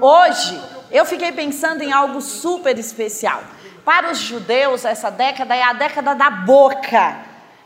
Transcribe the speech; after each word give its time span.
Hoje, 0.00 0.60
eu 0.90 1.04
fiquei 1.04 1.32
pensando 1.32 1.82
em 1.82 1.92
algo 1.92 2.20
super 2.20 2.78
especial. 2.78 3.42
Para 3.84 4.12
os 4.12 4.18
judeus, 4.18 4.84
essa 4.84 5.10
década 5.10 5.54
é 5.54 5.62
a 5.62 5.72
década 5.72 6.14
da 6.14 6.30
boca, 6.30 7.16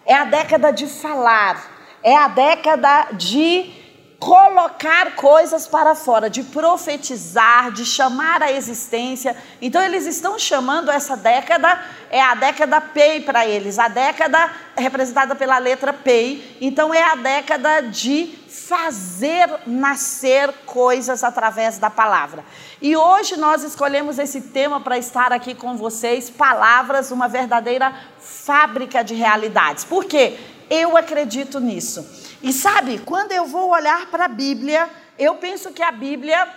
é 0.04 0.14
a 0.14 0.24
década 0.24 0.72
de 0.72 0.86
falar, 0.86 1.70
é 2.02 2.16
a 2.16 2.28
década 2.28 3.08
de 3.12 3.70
colocar 4.18 5.14
coisas 5.14 5.66
para 5.66 5.94
fora, 5.94 6.30
de 6.30 6.42
profetizar, 6.42 7.70
de 7.70 7.84
chamar 7.84 8.42
a 8.42 8.50
existência. 8.50 9.36
Então 9.60 9.82
eles 9.82 10.06
estão 10.06 10.38
chamando 10.38 10.90
essa 10.90 11.16
década 11.16 11.78
é 12.10 12.20
a 12.20 12.34
década 12.34 12.80
PEI 12.80 13.20
para 13.20 13.46
eles, 13.46 13.78
a 13.78 13.88
década 13.88 14.50
representada 14.76 15.34
pela 15.34 15.58
letra 15.58 15.92
PEI. 15.92 16.56
Então 16.60 16.94
é 16.94 17.02
a 17.02 17.16
década 17.16 17.80
de 17.82 18.34
fazer 18.56 19.60
nascer 19.66 20.50
coisas 20.64 21.22
através 21.22 21.78
da 21.78 21.90
palavra. 21.90 22.44
E 22.80 22.96
hoje 22.96 23.36
nós 23.36 23.62
escolhemos 23.62 24.18
esse 24.18 24.40
tema 24.40 24.80
para 24.80 24.96
estar 24.96 25.32
aqui 25.32 25.54
com 25.54 25.76
vocês, 25.76 26.30
palavras, 26.30 27.10
uma 27.10 27.28
verdadeira 27.28 27.94
fábrica 28.18 29.04
de 29.04 29.14
realidades. 29.14 29.84
Por 29.84 30.06
quê? 30.06 30.38
Eu 30.70 30.96
acredito 30.96 31.60
nisso. 31.60 32.04
E 32.42 32.52
sabe, 32.52 32.98
quando 32.98 33.32
eu 33.32 33.44
vou 33.44 33.70
olhar 33.70 34.06
para 34.06 34.24
a 34.24 34.28
Bíblia, 34.28 34.88
eu 35.18 35.34
penso 35.36 35.72
que 35.72 35.82
a 35.82 35.92
Bíblia 35.92 36.48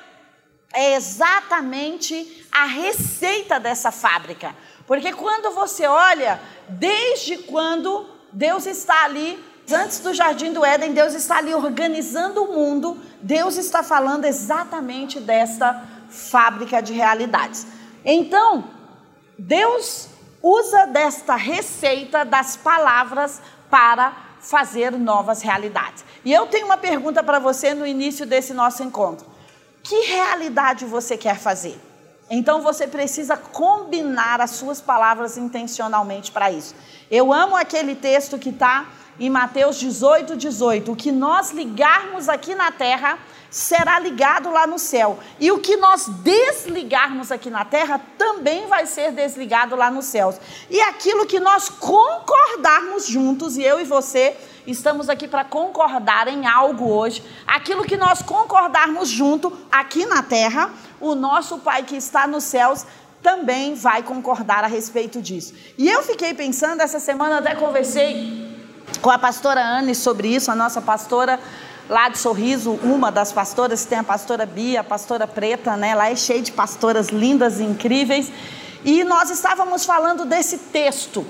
é 0.74 0.96
exatamente 0.96 2.48
a 2.52 2.66
receita 2.66 3.60
dessa 3.60 3.92
fábrica. 3.92 4.56
Porque 4.88 5.14
quando 5.14 5.54
você 5.54 5.86
olha, 5.86 6.40
desde 6.68 7.38
quando 7.38 8.10
Deus 8.32 8.66
está 8.66 9.04
ali, 9.04 9.38
antes 9.72 10.00
do 10.00 10.14
jardim 10.14 10.54
do 10.54 10.66
Éden, 10.66 10.94
Deus 10.94 11.14
está 11.14 11.38
ali 11.38 11.54
organizando 11.54 12.44
o 12.44 12.54
mundo, 12.54 12.98
Deus 13.22 13.58
está 13.58 13.84
falando 13.84 14.26
exatamente 14.26 15.20
desta 15.20 15.84
fábrica 16.10 16.82
de 16.82 16.94
realidades. 16.94 17.66
Então, 18.04 18.66
Deus 19.38 20.10
usa 20.42 20.86
desta 20.86 21.36
receita 21.36 22.24
das 22.24 22.56
palavras 22.56 23.42
para 23.70 24.14
fazer 24.40 24.92
novas 24.92 25.42
realidades. 25.42 26.04
E 26.24 26.32
eu 26.32 26.48
tenho 26.48 26.66
uma 26.66 26.78
pergunta 26.78 27.24
para 27.24 27.40
você 27.40 27.74
no 27.74 27.86
início 27.86 28.26
desse 28.26 28.54
nosso 28.54 28.84
encontro: 28.84 29.26
que 29.84 29.96
realidade 30.06 30.86
você 30.86 31.18
quer 31.18 31.38
fazer? 31.38 31.80
Então 32.30 32.62
você 32.62 32.88
precisa 32.88 33.36
combinar 33.36 34.40
as 34.40 34.52
suas 34.52 34.80
palavras 34.80 35.36
intencionalmente 35.36 36.32
para 36.32 36.52
isso. 36.52 36.76
Eu 37.10 37.34
amo 37.34 37.56
aquele 37.56 37.96
texto 37.96 38.38
que 38.38 38.50
está 38.50 38.86
em 39.20 39.30
Mateus 39.30 39.78
18, 39.78 40.36
18. 40.36 40.92
O 40.92 40.96
que 40.96 41.12
nós 41.12 41.52
ligarmos 41.52 42.30
aqui 42.30 42.56
na 42.56 42.72
terra 42.72 43.20
será 43.50 44.00
ligado 44.00 44.52
lá 44.52 44.68
no 44.68 44.78
céu. 44.78 45.20
E 45.40 45.52
o 45.52 45.60
que 45.60 45.76
nós 45.76 46.08
desligarmos 46.08 47.32
aqui 47.32 47.50
na 47.50 47.66
terra 47.66 48.00
também 48.18 48.68
vai 48.68 48.86
ser 48.86 49.12
desligado 49.12 49.76
lá 49.76 49.90
nos 49.90 50.06
céus. 50.06 50.36
E 50.70 50.80
aquilo 50.82 51.26
que 51.26 51.40
nós 51.40 51.68
concordarmos 51.68 53.08
juntos, 53.08 53.58
e 53.58 53.64
eu 53.64 53.80
e 53.80 53.84
você 53.84 54.38
estamos 54.68 55.10
aqui 55.10 55.28
para 55.28 55.44
concordar 55.44 56.28
em 56.28 56.46
algo 56.46 56.90
hoje, 56.92 57.24
aquilo 57.48 57.84
que 57.84 57.98
nós 57.98 58.22
concordarmos 58.22 59.10
junto 59.10 59.52
aqui 59.72 60.06
na 60.06 60.22
terra, 60.22 60.72
o 61.00 61.16
nosso 61.16 61.58
Pai 61.60 61.84
que 61.84 61.96
está 61.96 62.28
nos 62.28 62.44
céus 62.44 62.86
também 63.22 63.74
vai 63.74 64.04
concordar 64.04 64.64
a 64.64 64.68
respeito 64.68 65.22
disso. 65.22 65.54
E 65.78 65.90
eu 65.90 66.04
fiquei 66.04 66.34
pensando, 66.34 66.82
essa 66.82 67.00
semana 67.00 67.40
até 67.40 67.56
conversei 67.56 68.49
com 69.02 69.10
a 69.10 69.18
pastora 69.18 69.62
Anne 69.62 69.96
sobre 69.96 70.28
isso, 70.28 70.52
a 70.52 70.56
nossa 70.56 70.82
pastora 70.82 71.40
lá 71.90 72.08
de 72.08 72.20
Sorriso, 72.20 72.74
uma 72.84 73.12
das 73.12 73.32
pastoras, 73.32 73.84
tem 73.84 73.98
a 73.98 74.04
pastora 74.04 74.46
Bia, 74.46 74.82
a 74.82 74.84
pastora 74.84 75.26
Preta, 75.26 75.76
né? 75.76 75.96
Lá 75.96 76.10
é 76.10 76.16
cheio 76.16 76.42
de 76.42 76.52
pastoras 76.52 77.08
lindas 77.08 77.60
e 77.60 77.64
incríveis. 77.64 78.32
E 78.86 79.04
nós 79.04 79.30
estávamos 79.30 79.86
falando 79.86 80.26
desse 80.26 80.58
texto. 80.58 81.26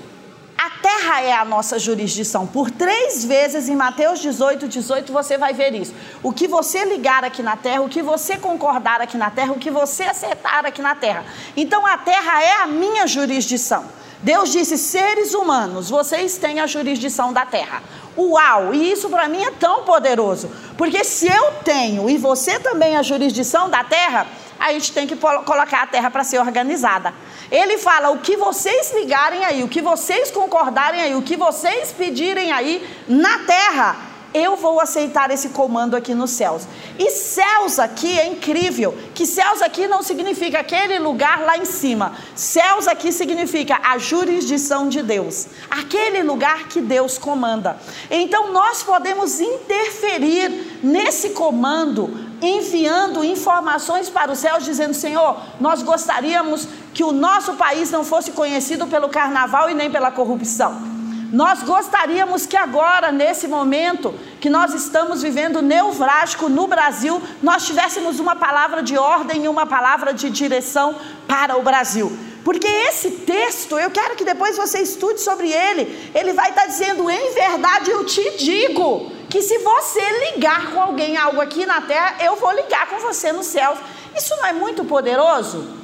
A 0.62 0.68
terra 0.82 1.22
é 1.22 1.32
a 1.32 1.42
nossa 1.42 1.78
jurisdição. 1.78 2.46
Por 2.46 2.70
três 2.70 3.24
vezes 3.24 3.66
em 3.70 3.74
Mateus 3.74 4.20
18, 4.20 4.68
18 4.68 5.10
você 5.10 5.38
vai 5.38 5.54
ver 5.54 5.74
isso. 5.74 5.94
O 6.22 6.34
que 6.34 6.46
você 6.46 6.84
ligar 6.84 7.24
aqui 7.24 7.42
na 7.42 7.56
terra, 7.56 7.80
o 7.80 7.88
que 7.88 8.02
você 8.02 8.36
concordar 8.36 9.00
aqui 9.00 9.16
na 9.16 9.30
terra, 9.30 9.52
o 9.52 9.58
que 9.58 9.70
você 9.70 10.02
acertar 10.02 10.66
aqui 10.66 10.82
na 10.82 10.94
terra. 10.94 11.24
Então 11.56 11.86
a 11.86 11.96
terra 11.96 12.42
é 12.42 12.62
a 12.62 12.66
minha 12.66 13.06
jurisdição. 13.06 13.86
Deus 14.22 14.50
disse: 14.50 14.76
seres 14.76 15.34
humanos, 15.34 15.88
vocês 15.88 16.36
têm 16.36 16.60
a 16.60 16.66
jurisdição 16.66 17.32
da 17.32 17.46
terra. 17.46 17.82
Uau! 18.16 18.74
E 18.74 18.92
isso 18.92 19.08
para 19.08 19.28
mim 19.28 19.42
é 19.42 19.50
tão 19.52 19.84
poderoso, 19.84 20.50
porque 20.76 21.04
se 21.04 21.26
eu 21.26 21.52
tenho 21.64 22.10
e 22.10 22.18
você 22.18 22.58
também 22.58 22.96
a 22.96 23.02
jurisdição 23.02 23.70
da 23.70 23.84
terra, 23.84 24.26
a 24.58 24.72
gente 24.72 24.92
tem 24.92 25.06
que 25.06 25.16
colocar 25.16 25.82
a 25.82 25.86
terra 25.86 26.10
para 26.10 26.22
ser 26.22 26.38
organizada. 26.38 27.14
Ele 27.50 27.78
fala: 27.78 28.10
o 28.10 28.18
que 28.18 28.36
vocês 28.36 28.92
ligarem 28.94 29.44
aí, 29.44 29.62
o 29.62 29.68
que 29.68 29.80
vocês 29.80 30.30
concordarem 30.30 31.00
aí, 31.00 31.14
o 31.14 31.22
que 31.22 31.36
vocês 31.36 31.92
pedirem 31.92 32.52
aí 32.52 32.86
na 33.08 33.38
terra, 33.40 34.09
eu 34.32 34.56
vou 34.56 34.80
aceitar 34.80 35.30
esse 35.30 35.50
comando 35.50 35.96
aqui 35.96 36.14
nos 36.14 36.30
céus. 36.30 36.62
E 36.98 37.10
céus 37.10 37.78
aqui 37.78 38.18
é 38.18 38.26
incrível, 38.26 38.96
que 39.14 39.26
céus 39.26 39.60
aqui 39.62 39.86
não 39.88 40.02
significa 40.02 40.60
aquele 40.60 40.98
lugar 40.98 41.40
lá 41.40 41.56
em 41.56 41.64
cima. 41.64 42.12
Céus 42.34 42.86
aqui 42.86 43.12
significa 43.12 43.80
a 43.82 43.98
jurisdição 43.98 44.88
de 44.88 45.02
Deus, 45.02 45.46
aquele 45.70 46.22
lugar 46.22 46.68
que 46.68 46.80
Deus 46.80 47.18
comanda. 47.18 47.76
Então 48.10 48.52
nós 48.52 48.82
podemos 48.82 49.40
interferir 49.40 50.80
nesse 50.82 51.30
comando, 51.30 52.28
enviando 52.40 53.24
informações 53.24 54.08
para 54.08 54.32
os 54.32 54.38
céus, 54.38 54.64
dizendo: 54.64 54.94
Senhor, 54.94 55.40
nós 55.60 55.82
gostaríamos 55.82 56.68
que 56.94 57.04
o 57.04 57.12
nosso 57.12 57.54
país 57.54 57.90
não 57.90 58.04
fosse 58.04 58.32
conhecido 58.32 58.86
pelo 58.86 59.08
carnaval 59.08 59.70
e 59.70 59.74
nem 59.74 59.90
pela 59.90 60.10
corrupção. 60.10 60.89
Nós 61.32 61.62
gostaríamos 61.62 62.44
que 62.44 62.56
agora, 62.56 63.12
nesse 63.12 63.46
momento 63.46 64.12
que 64.40 64.50
nós 64.50 64.74
estamos 64.74 65.22
vivendo 65.22 65.62
neurálgico 65.62 66.48
no 66.48 66.66
Brasil, 66.66 67.22
nós 67.42 67.64
tivéssemos 67.64 68.18
uma 68.18 68.34
palavra 68.34 68.82
de 68.82 68.98
ordem 68.98 69.44
e 69.44 69.48
uma 69.48 69.64
palavra 69.64 70.12
de 70.12 70.28
direção 70.28 70.96
para 71.28 71.56
o 71.56 71.62
Brasil. 71.62 72.10
Porque 72.44 72.66
esse 72.66 73.10
texto, 73.10 73.78
eu 73.78 73.90
quero 73.90 74.16
que 74.16 74.24
depois 74.24 74.56
você 74.56 74.80
estude 74.80 75.20
sobre 75.20 75.52
ele. 75.52 76.10
Ele 76.14 76.32
vai 76.32 76.50
estar 76.50 76.66
dizendo: 76.66 77.08
em 77.08 77.34
verdade 77.34 77.90
eu 77.90 78.04
te 78.04 78.38
digo, 78.38 79.12
que 79.30 79.40
se 79.40 79.58
você 79.58 80.00
ligar 80.32 80.72
com 80.72 80.82
alguém 80.82 81.16
algo 81.16 81.40
aqui 81.40 81.64
na 81.64 81.80
terra, 81.80 82.16
eu 82.20 82.34
vou 82.34 82.50
ligar 82.52 82.88
com 82.88 82.98
você 82.98 83.30
nos 83.30 83.46
céus. 83.46 83.78
Isso 84.16 84.34
não 84.36 84.46
é 84.46 84.52
muito 84.52 84.84
poderoso? 84.84 85.79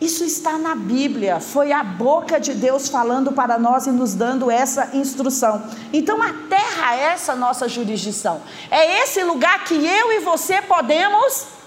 Isso 0.00 0.24
está 0.24 0.56
na 0.56 0.76
Bíblia, 0.76 1.40
foi 1.40 1.72
a 1.72 1.82
boca 1.82 2.38
de 2.38 2.54
Deus 2.54 2.88
falando 2.88 3.32
para 3.32 3.58
nós 3.58 3.86
e 3.86 3.90
nos 3.90 4.14
dando 4.14 4.48
essa 4.48 4.90
instrução. 4.94 5.62
Então 5.92 6.22
a 6.22 6.32
terra 6.48 6.94
é 6.94 7.00
essa 7.12 7.34
nossa 7.34 7.68
jurisdição, 7.68 8.40
é 8.70 9.02
esse 9.02 9.24
lugar 9.24 9.64
que 9.64 9.74
eu 9.74 10.12
e 10.12 10.20
você 10.20 10.62
podemos 10.62 11.57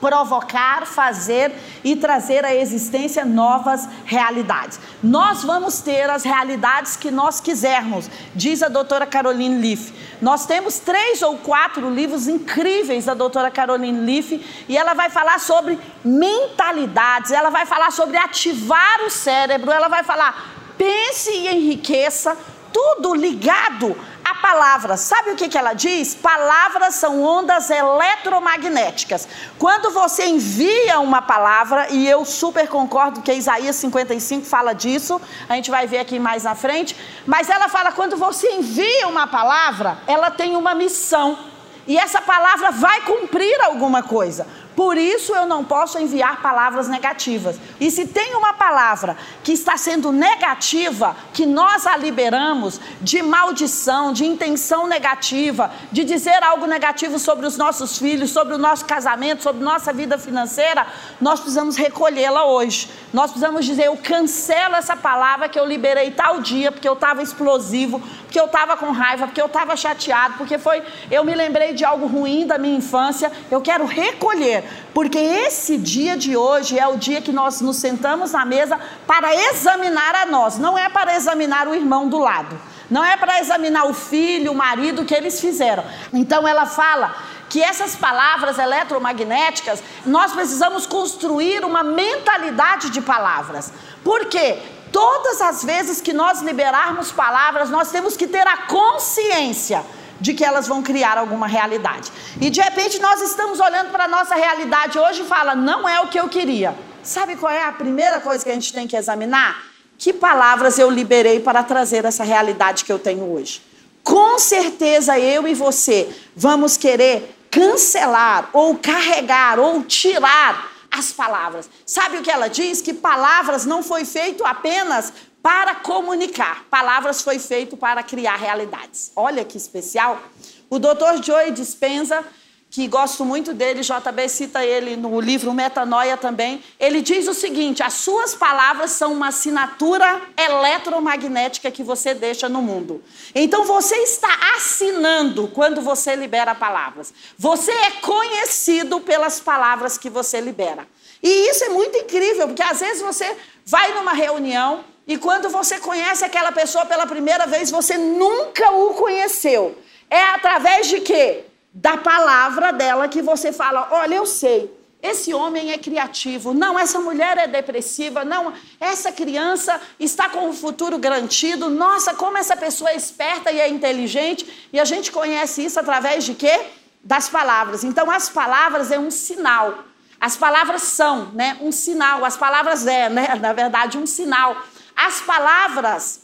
provocar, 0.00 0.86
fazer 0.86 1.52
e 1.82 1.96
trazer 1.96 2.44
à 2.44 2.54
existência 2.54 3.24
novas 3.24 3.88
realidades. 4.04 4.78
Nós 5.02 5.42
vamos 5.42 5.80
ter 5.80 6.08
as 6.08 6.24
realidades 6.24 6.96
que 6.96 7.10
nós 7.10 7.40
quisermos, 7.40 8.10
diz 8.34 8.62
a 8.62 8.68
doutora 8.68 9.06
Caroline 9.06 9.60
Leaf. 9.60 9.92
Nós 10.20 10.46
temos 10.46 10.78
três 10.78 11.22
ou 11.22 11.38
quatro 11.38 11.90
livros 11.90 12.28
incríveis 12.28 13.04
da 13.04 13.14
doutora 13.14 13.50
Caroline 13.50 14.00
Leaf 14.00 14.44
e 14.68 14.76
ela 14.76 14.94
vai 14.94 15.10
falar 15.10 15.40
sobre 15.40 15.78
mentalidades, 16.04 17.30
ela 17.30 17.50
vai 17.50 17.66
falar 17.66 17.92
sobre 17.92 18.16
ativar 18.16 19.00
o 19.06 19.10
cérebro, 19.10 19.70
ela 19.70 19.88
vai 19.88 20.02
falar 20.02 20.56
pense 20.78 21.30
e 21.30 21.48
enriqueça, 21.48 22.38
tudo 22.72 23.14
ligado 23.14 23.96
a 24.30 24.34
palavra, 24.34 24.96
sabe 24.96 25.30
o 25.30 25.36
que, 25.36 25.48
que 25.48 25.56
ela 25.56 25.72
diz? 25.72 26.14
Palavras 26.14 26.96
são 26.96 27.22
ondas 27.22 27.70
eletromagnéticas. 27.70 29.26
Quando 29.58 29.90
você 29.90 30.26
envia 30.26 31.00
uma 31.00 31.22
palavra, 31.22 31.88
e 31.90 32.06
eu 32.06 32.24
super 32.26 32.68
concordo 32.68 33.22
que 33.22 33.32
Isaías 33.32 33.76
55 33.76 34.44
fala 34.44 34.74
disso, 34.74 35.20
a 35.48 35.54
gente 35.54 35.70
vai 35.70 35.86
ver 35.86 36.00
aqui 36.00 36.18
mais 36.18 36.44
na 36.44 36.54
frente, 36.54 36.94
mas 37.26 37.48
ela 37.48 37.68
fala: 37.68 37.92
quando 37.92 38.16
você 38.16 38.52
envia 38.52 39.08
uma 39.08 39.26
palavra, 39.26 39.98
ela 40.06 40.30
tem 40.30 40.56
uma 40.56 40.74
missão. 40.74 41.38
E 41.86 41.96
essa 41.96 42.20
palavra 42.20 42.70
vai 42.70 43.00
cumprir 43.00 43.58
alguma 43.62 44.02
coisa. 44.02 44.46
Por 44.78 44.96
isso 44.96 45.34
eu 45.34 45.44
não 45.44 45.64
posso 45.64 45.98
enviar 45.98 46.40
palavras 46.40 46.86
negativas. 46.86 47.58
E 47.80 47.90
se 47.90 48.06
tem 48.06 48.36
uma 48.36 48.52
palavra 48.52 49.16
que 49.42 49.50
está 49.50 49.76
sendo 49.76 50.12
negativa, 50.12 51.16
que 51.34 51.44
nós 51.44 51.84
a 51.84 51.96
liberamos 51.96 52.80
de 53.00 53.20
maldição, 53.20 54.12
de 54.12 54.24
intenção 54.24 54.86
negativa, 54.86 55.72
de 55.90 56.04
dizer 56.04 56.44
algo 56.44 56.64
negativo 56.64 57.18
sobre 57.18 57.44
os 57.44 57.56
nossos 57.56 57.98
filhos, 57.98 58.30
sobre 58.30 58.54
o 58.54 58.58
nosso 58.58 58.84
casamento, 58.84 59.42
sobre 59.42 59.64
nossa 59.64 59.92
vida 59.92 60.16
financeira, 60.16 60.86
nós 61.20 61.40
precisamos 61.40 61.74
recolhê-la 61.74 62.44
hoje. 62.44 62.88
Nós 63.12 63.32
precisamos 63.32 63.66
dizer: 63.66 63.86
eu 63.86 63.96
cancelo 63.96 64.76
essa 64.76 64.94
palavra 64.94 65.48
que 65.48 65.58
eu 65.58 65.66
liberei 65.66 66.12
tal 66.12 66.40
dia, 66.40 66.70
porque 66.70 66.88
eu 66.88 66.92
estava 66.92 67.20
explosivo, 67.20 68.00
porque 68.22 68.38
eu 68.38 68.46
estava 68.46 68.76
com 68.76 68.92
raiva, 68.92 69.26
porque 69.26 69.42
eu 69.42 69.46
estava 69.46 69.74
chateado, 69.76 70.34
porque 70.38 70.56
foi, 70.56 70.84
eu 71.10 71.24
me 71.24 71.34
lembrei 71.34 71.72
de 71.72 71.84
algo 71.84 72.06
ruim 72.06 72.46
da 72.46 72.58
minha 72.58 72.76
infância. 72.76 73.32
Eu 73.50 73.60
quero 73.60 73.84
recolher 73.84 74.67
Porque 74.92 75.18
esse 75.18 75.76
dia 75.76 76.16
de 76.16 76.36
hoje 76.36 76.78
é 76.78 76.86
o 76.86 76.96
dia 76.96 77.20
que 77.20 77.32
nós 77.32 77.60
nos 77.60 77.76
sentamos 77.76 78.32
na 78.32 78.44
mesa 78.44 78.78
para 79.06 79.34
examinar 79.34 80.14
a 80.14 80.26
nós, 80.26 80.58
não 80.58 80.76
é 80.76 80.88
para 80.88 81.16
examinar 81.16 81.68
o 81.68 81.74
irmão 81.74 82.08
do 82.08 82.18
lado. 82.18 82.58
Não 82.90 83.04
é 83.04 83.16
para 83.16 83.38
examinar 83.38 83.84
o 83.86 83.92
filho, 83.92 84.52
o 84.52 84.54
marido 84.54 85.04
que 85.04 85.14
eles 85.14 85.40
fizeram. 85.40 85.84
Então 86.12 86.48
ela 86.48 86.64
fala 86.64 87.14
que 87.48 87.62
essas 87.62 87.94
palavras 87.94 88.58
eletromagnéticas, 88.58 89.82
nós 90.04 90.32
precisamos 90.32 90.86
construir 90.86 91.64
uma 91.64 91.82
mentalidade 91.82 92.90
de 92.90 93.00
palavras. 93.00 93.72
Por 94.02 94.26
quê? 94.26 94.58
Todas 94.92 95.40
as 95.40 95.62
vezes 95.62 96.00
que 96.00 96.12
nós 96.12 96.40
liberarmos 96.40 97.12
palavras, 97.12 97.68
nós 97.68 97.90
temos 97.90 98.16
que 98.16 98.26
ter 98.26 98.46
a 98.46 98.56
consciência 98.66 99.84
de 100.20 100.34
que 100.34 100.44
elas 100.44 100.66
vão 100.66 100.82
criar 100.82 101.18
alguma 101.18 101.46
realidade. 101.46 102.10
E 102.40 102.50
de 102.50 102.60
repente 102.60 102.98
nós 103.00 103.20
estamos 103.22 103.60
olhando 103.60 103.90
para 103.90 104.04
a 104.04 104.08
nossa 104.08 104.34
realidade 104.34 104.98
hoje 104.98 105.22
e 105.22 105.26
fala, 105.26 105.54
não 105.54 105.88
é 105.88 106.00
o 106.00 106.08
que 106.08 106.18
eu 106.18 106.28
queria. 106.28 106.74
Sabe 107.02 107.36
qual 107.36 107.52
é 107.52 107.64
a 107.64 107.72
primeira 107.72 108.20
coisa 108.20 108.44
que 108.44 108.50
a 108.50 108.54
gente 108.54 108.72
tem 108.72 108.86
que 108.86 108.96
examinar? 108.96 109.64
Que 109.96 110.12
palavras 110.12 110.78
eu 110.78 110.90
liberei 110.90 111.40
para 111.40 111.62
trazer 111.62 112.04
essa 112.04 112.24
realidade 112.24 112.84
que 112.84 112.92
eu 112.92 112.98
tenho 112.98 113.32
hoje? 113.32 113.62
Com 114.02 114.38
certeza 114.38 115.18
eu 115.18 115.46
e 115.46 115.54
você 115.54 116.08
vamos 116.34 116.76
querer 116.76 117.36
cancelar 117.50 118.50
ou 118.52 118.76
carregar 118.76 119.58
ou 119.58 119.82
tirar 119.82 120.70
as 120.90 121.12
palavras. 121.12 121.68
Sabe 121.84 122.18
o 122.18 122.22
que 122.22 122.30
ela 122.30 122.48
diz? 122.48 122.80
Que 122.80 122.94
palavras 122.94 123.64
não 123.64 123.82
foi 123.82 124.04
feito 124.04 124.44
apenas 124.44 125.12
para 125.48 125.76
comunicar. 125.76 126.66
Palavras 126.70 127.22
foi 127.22 127.38
feito 127.38 127.74
para 127.74 128.02
criar 128.02 128.36
realidades. 128.36 129.10
Olha 129.16 129.42
que 129.46 129.56
especial. 129.56 130.20
O 130.68 130.78
Dr. 130.78 131.22
Joey 131.24 131.52
Dispenza 131.52 132.22
que 132.70 132.86
gosto 132.86 133.24
muito 133.24 133.54
dele, 133.54 133.80
JB 133.80 134.28
cita 134.28 134.62
ele 134.62 134.94
no 134.94 135.18
livro 135.18 135.54
Metanoia 135.54 136.18
também. 136.18 136.62
Ele 136.78 137.00
diz 137.00 137.26
o 137.26 137.32
seguinte: 137.32 137.82
as 137.82 137.94
suas 137.94 138.34
palavras 138.34 138.90
são 138.90 139.14
uma 139.14 139.28
assinatura 139.28 140.20
eletromagnética 140.36 141.70
que 141.70 141.82
você 141.82 142.12
deixa 142.12 142.46
no 142.46 142.60
mundo. 142.60 143.02
Então 143.34 143.64
você 143.64 143.96
está 143.96 144.28
assinando 144.54 145.48
quando 145.48 145.80
você 145.80 146.14
libera 146.14 146.54
palavras. 146.54 147.14
Você 147.38 147.72
é 147.72 147.92
conhecido 148.02 149.00
pelas 149.00 149.40
palavras 149.40 149.96
que 149.96 150.10
você 150.10 150.42
libera. 150.42 150.86
E 151.22 151.48
isso 151.48 151.64
é 151.64 151.70
muito 151.70 151.96
incrível, 151.96 152.48
porque 152.48 152.62
às 152.62 152.80
vezes 152.80 153.00
você 153.00 153.34
vai 153.64 153.94
numa 153.94 154.12
reunião 154.12 154.84
e 155.08 155.18
quando 155.18 155.48
você 155.48 155.80
conhece 155.80 156.24
aquela 156.24 156.52
pessoa 156.52 156.86
pela 156.86 157.06
primeira 157.06 157.46
vez, 157.46 157.70
você 157.70 157.98
nunca 157.98 158.70
o 158.70 158.94
conheceu. 158.94 159.76
É 160.08 160.22
através 160.22 160.86
de 160.86 161.00
quê? 161.00 161.44
da 161.72 161.96
palavra 161.96 162.72
dela 162.72 163.08
que 163.08 163.22
você 163.22 163.52
fala: 163.52 163.88
olha, 163.90 164.16
eu 164.16 164.26
sei, 164.26 164.72
esse 165.02 165.32
homem 165.32 165.72
é 165.72 165.78
criativo, 165.78 166.52
não, 166.52 166.78
essa 166.78 166.98
mulher 166.98 167.38
é 167.38 167.46
depressiva, 167.46 168.24
não, 168.24 168.52
essa 168.80 169.12
criança 169.12 169.80
está 169.98 170.28
com 170.28 170.48
o 170.48 170.52
futuro 170.52 170.98
garantido, 170.98 171.70
nossa, 171.70 172.14
como 172.14 172.36
essa 172.36 172.56
pessoa 172.56 172.90
é 172.90 172.96
esperta 172.96 173.52
e 173.52 173.60
é 173.60 173.68
inteligente, 173.68 174.68
e 174.72 174.80
a 174.80 174.84
gente 174.84 175.12
conhece 175.12 175.64
isso 175.64 175.78
através 175.78 176.24
de 176.24 176.34
quê? 176.34 176.60
Das 177.02 177.28
palavras. 177.28 177.84
Então, 177.84 178.10
as 178.10 178.28
palavras 178.28 178.90
é 178.90 178.98
um 178.98 179.10
sinal. 179.10 179.84
As 180.20 180.36
palavras 180.36 180.82
são, 180.82 181.26
né, 181.26 181.56
um 181.60 181.70
sinal. 181.70 182.24
As 182.24 182.36
palavras 182.36 182.88
é, 182.88 183.08
né, 183.08 183.36
na 183.40 183.52
verdade, 183.52 183.96
um 183.96 184.04
sinal. 184.04 184.56
As 184.98 185.20
palavras 185.20 186.22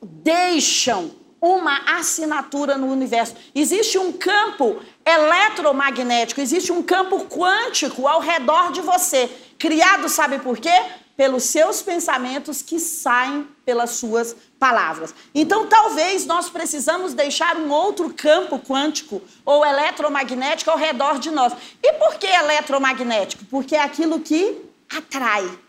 deixam 0.00 1.10
uma 1.40 1.98
assinatura 1.98 2.78
no 2.78 2.86
universo. 2.86 3.34
Existe 3.52 3.98
um 3.98 4.12
campo 4.12 4.80
eletromagnético, 5.04 6.40
existe 6.40 6.70
um 6.70 6.80
campo 6.80 7.26
quântico 7.26 8.06
ao 8.06 8.20
redor 8.20 8.70
de 8.70 8.80
você, 8.80 9.28
criado, 9.58 10.08
sabe 10.08 10.38
por 10.38 10.58
quê? 10.58 10.70
Pelos 11.16 11.42
seus 11.42 11.82
pensamentos 11.82 12.62
que 12.62 12.78
saem 12.78 13.48
pelas 13.64 13.90
suas 13.90 14.36
palavras. 14.60 15.12
Então, 15.34 15.66
talvez 15.66 16.24
nós 16.24 16.48
precisamos 16.48 17.14
deixar 17.14 17.56
um 17.56 17.70
outro 17.70 18.14
campo 18.14 18.60
quântico 18.60 19.20
ou 19.44 19.66
eletromagnético 19.66 20.70
ao 20.70 20.78
redor 20.78 21.18
de 21.18 21.32
nós. 21.32 21.52
E 21.82 21.92
por 21.94 22.14
que 22.14 22.28
eletromagnético? 22.28 23.44
Porque 23.46 23.74
é 23.74 23.82
aquilo 23.82 24.20
que 24.20 24.62
atrai. 24.88 25.63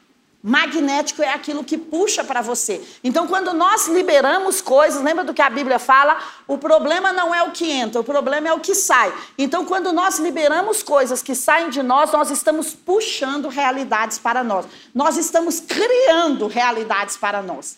Magnético 0.47 1.23
é 1.23 1.33
aquilo 1.33 1.63
que 1.63 1.75
puxa 1.75 2.23
para 2.23 2.39
você. 2.39 2.79
Então, 3.03 3.25
quando 3.25 3.51
nós 3.51 3.87
liberamos 3.87 4.61
coisas, 4.61 5.01
lembra 5.01 5.23
do 5.23 5.33
que 5.33 5.41
a 5.41 5.49
Bíblia 5.49 5.79
fala? 5.79 6.19
O 6.47 6.55
problema 6.55 7.11
não 7.11 7.33
é 7.33 7.41
o 7.41 7.49
que 7.49 7.71
entra, 7.71 7.99
o 7.99 8.03
problema 8.03 8.47
é 8.47 8.53
o 8.53 8.59
que 8.59 8.75
sai. 8.75 9.11
Então, 9.39 9.65
quando 9.65 9.91
nós 9.91 10.19
liberamos 10.19 10.83
coisas 10.83 11.23
que 11.23 11.33
saem 11.33 11.71
de 11.71 11.81
nós, 11.81 12.11
nós 12.11 12.29
estamos 12.29 12.75
puxando 12.75 13.47
realidades 13.47 14.19
para 14.19 14.43
nós. 14.43 14.67
Nós 14.93 15.17
estamos 15.17 15.59
criando 15.59 16.45
realidades 16.45 17.17
para 17.17 17.41
nós. 17.41 17.77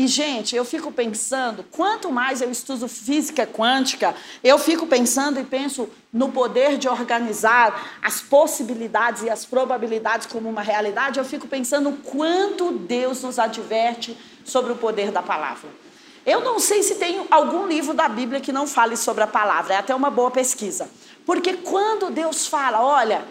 E, 0.00 0.06
gente, 0.06 0.56
eu 0.56 0.64
fico 0.64 0.90
pensando, 0.90 1.62
quanto 1.70 2.10
mais 2.10 2.40
eu 2.40 2.50
estudo 2.50 2.88
física 2.88 3.46
quântica, 3.46 4.14
eu 4.42 4.58
fico 4.58 4.86
pensando 4.86 5.38
e 5.38 5.44
penso 5.44 5.90
no 6.10 6.30
poder 6.30 6.78
de 6.78 6.88
organizar 6.88 7.98
as 8.00 8.22
possibilidades 8.22 9.24
e 9.24 9.28
as 9.28 9.44
probabilidades 9.44 10.26
como 10.26 10.48
uma 10.48 10.62
realidade, 10.62 11.18
eu 11.18 11.24
fico 11.26 11.46
pensando 11.46 11.92
quanto 12.02 12.72
Deus 12.72 13.22
nos 13.22 13.38
adverte 13.38 14.16
sobre 14.42 14.72
o 14.72 14.76
poder 14.76 15.10
da 15.10 15.20
palavra. 15.20 15.68
Eu 16.24 16.40
não 16.40 16.58
sei 16.58 16.82
se 16.82 16.94
tem 16.94 17.26
algum 17.30 17.66
livro 17.66 17.92
da 17.92 18.08
Bíblia 18.08 18.40
que 18.40 18.52
não 18.52 18.66
fale 18.66 18.96
sobre 18.96 19.22
a 19.22 19.26
palavra, 19.26 19.74
é 19.74 19.76
até 19.76 19.94
uma 19.94 20.08
boa 20.08 20.30
pesquisa. 20.30 20.90
Porque 21.26 21.58
quando 21.58 22.10
Deus 22.10 22.46
fala, 22.46 22.82
olha, 22.82 23.22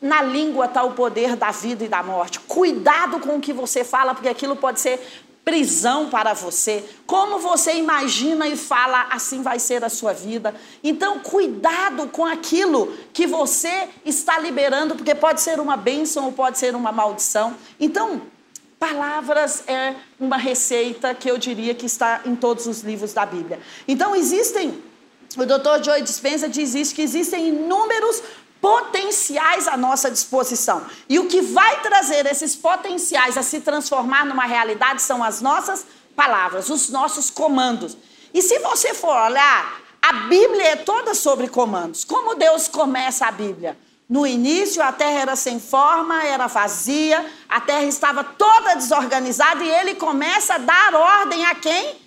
na 0.00 0.22
língua 0.22 0.66
está 0.66 0.82
o 0.82 0.92
poder 0.92 1.36
da 1.36 1.50
vida 1.50 1.84
e 1.84 1.88
da 1.88 2.02
morte. 2.02 2.40
Cuidado 2.40 3.18
com 3.20 3.36
o 3.36 3.40
que 3.40 3.52
você 3.52 3.82
fala, 3.82 4.14
porque 4.14 4.28
aquilo 4.28 4.56
pode 4.56 4.80
ser 4.80 5.00
prisão 5.46 6.10
para 6.10 6.34
você. 6.34 6.84
Como 7.06 7.38
você 7.38 7.74
imagina 7.74 8.48
e 8.48 8.56
fala, 8.56 9.06
assim 9.12 9.42
vai 9.42 9.60
ser 9.60 9.84
a 9.84 9.88
sua 9.88 10.12
vida. 10.12 10.52
Então, 10.82 11.20
cuidado 11.20 12.08
com 12.08 12.26
aquilo 12.26 12.92
que 13.12 13.28
você 13.28 13.88
está 14.04 14.40
liberando, 14.40 14.96
porque 14.96 15.14
pode 15.14 15.40
ser 15.40 15.60
uma 15.60 15.76
bênção 15.76 16.24
ou 16.24 16.32
pode 16.32 16.58
ser 16.58 16.74
uma 16.74 16.90
maldição. 16.90 17.54
Então, 17.78 18.22
palavras 18.76 19.62
é 19.68 19.94
uma 20.18 20.36
receita 20.36 21.14
que 21.14 21.30
eu 21.30 21.38
diria 21.38 21.76
que 21.76 21.86
está 21.86 22.22
em 22.24 22.34
todos 22.34 22.66
os 22.66 22.80
livros 22.80 23.12
da 23.12 23.24
Bíblia. 23.24 23.60
Então, 23.86 24.16
existem. 24.16 24.82
O 25.36 25.44
Dr. 25.44 25.84
Joy 25.84 26.02
Dispenza 26.02 26.48
diz 26.48 26.74
isso, 26.74 26.92
que 26.92 27.02
existem 27.02 27.48
inúmeros 27.50 28.20
potenciais 28.60 29.68
à 29.68 29.76
nossa 29.76 30.10
disposição. 30.10 30.84
E 31.08 31.18
o 31.18 31.26
que 31.26 31.40
vai 31.40 31.80
trazer 31.82 32.26
esses 32.26 32.54
potenciais 32.56 33.36
a 33.36 33.42
se 33.42 33.60
transformar 33.60 34.24
numa 34.24 34.44
realidade 34.44 35.02
são 35.02 35.22
as 35.22 35.40
nossas 35.40 35.86
palavras, 36.14 36.70
os 36.70 36.88
nossos 36.88 37.30
comandos. 37.30 37.96
E 38.32 38.42
se 38.42 38.58
você 38.58 38.94
for 38.94 39.16
olhar, 39.16 39.80
a 40.02 40.12
Bíblia 40.12 40.68
é 40.68 40.76
toda 40.76 41.14
sobre 41.14 41.48
comandos. 41.48 42.04
Como 42.04 42.34
Deus 42.34 42.68
começa 42.68 43.26
a 43.26 43.32
Bíblia? 43.32 43.76
No 44.08 44.24
início, 44.24 44.80
a 44.82 44.92
terra 44.92 45.20
era 45.20 45.36
sem 45.36 45.58
forma, 45.58 46.24
era 46.24 46.46
vazia, 46.46 47.26
a 47.48 47.60
terra 47.60 47.84
estava 47.84 48.22
toda 48.22 48.76
desorganizada 48.76 49.64
e 49.64 49.68
ele 49.68 49.96
começa 49.96 50.54
a 50.54 50.58
dar 50.58 50.94
ordem 50.94 51.44
a 51.44 51.56
quem? 51.56 52.05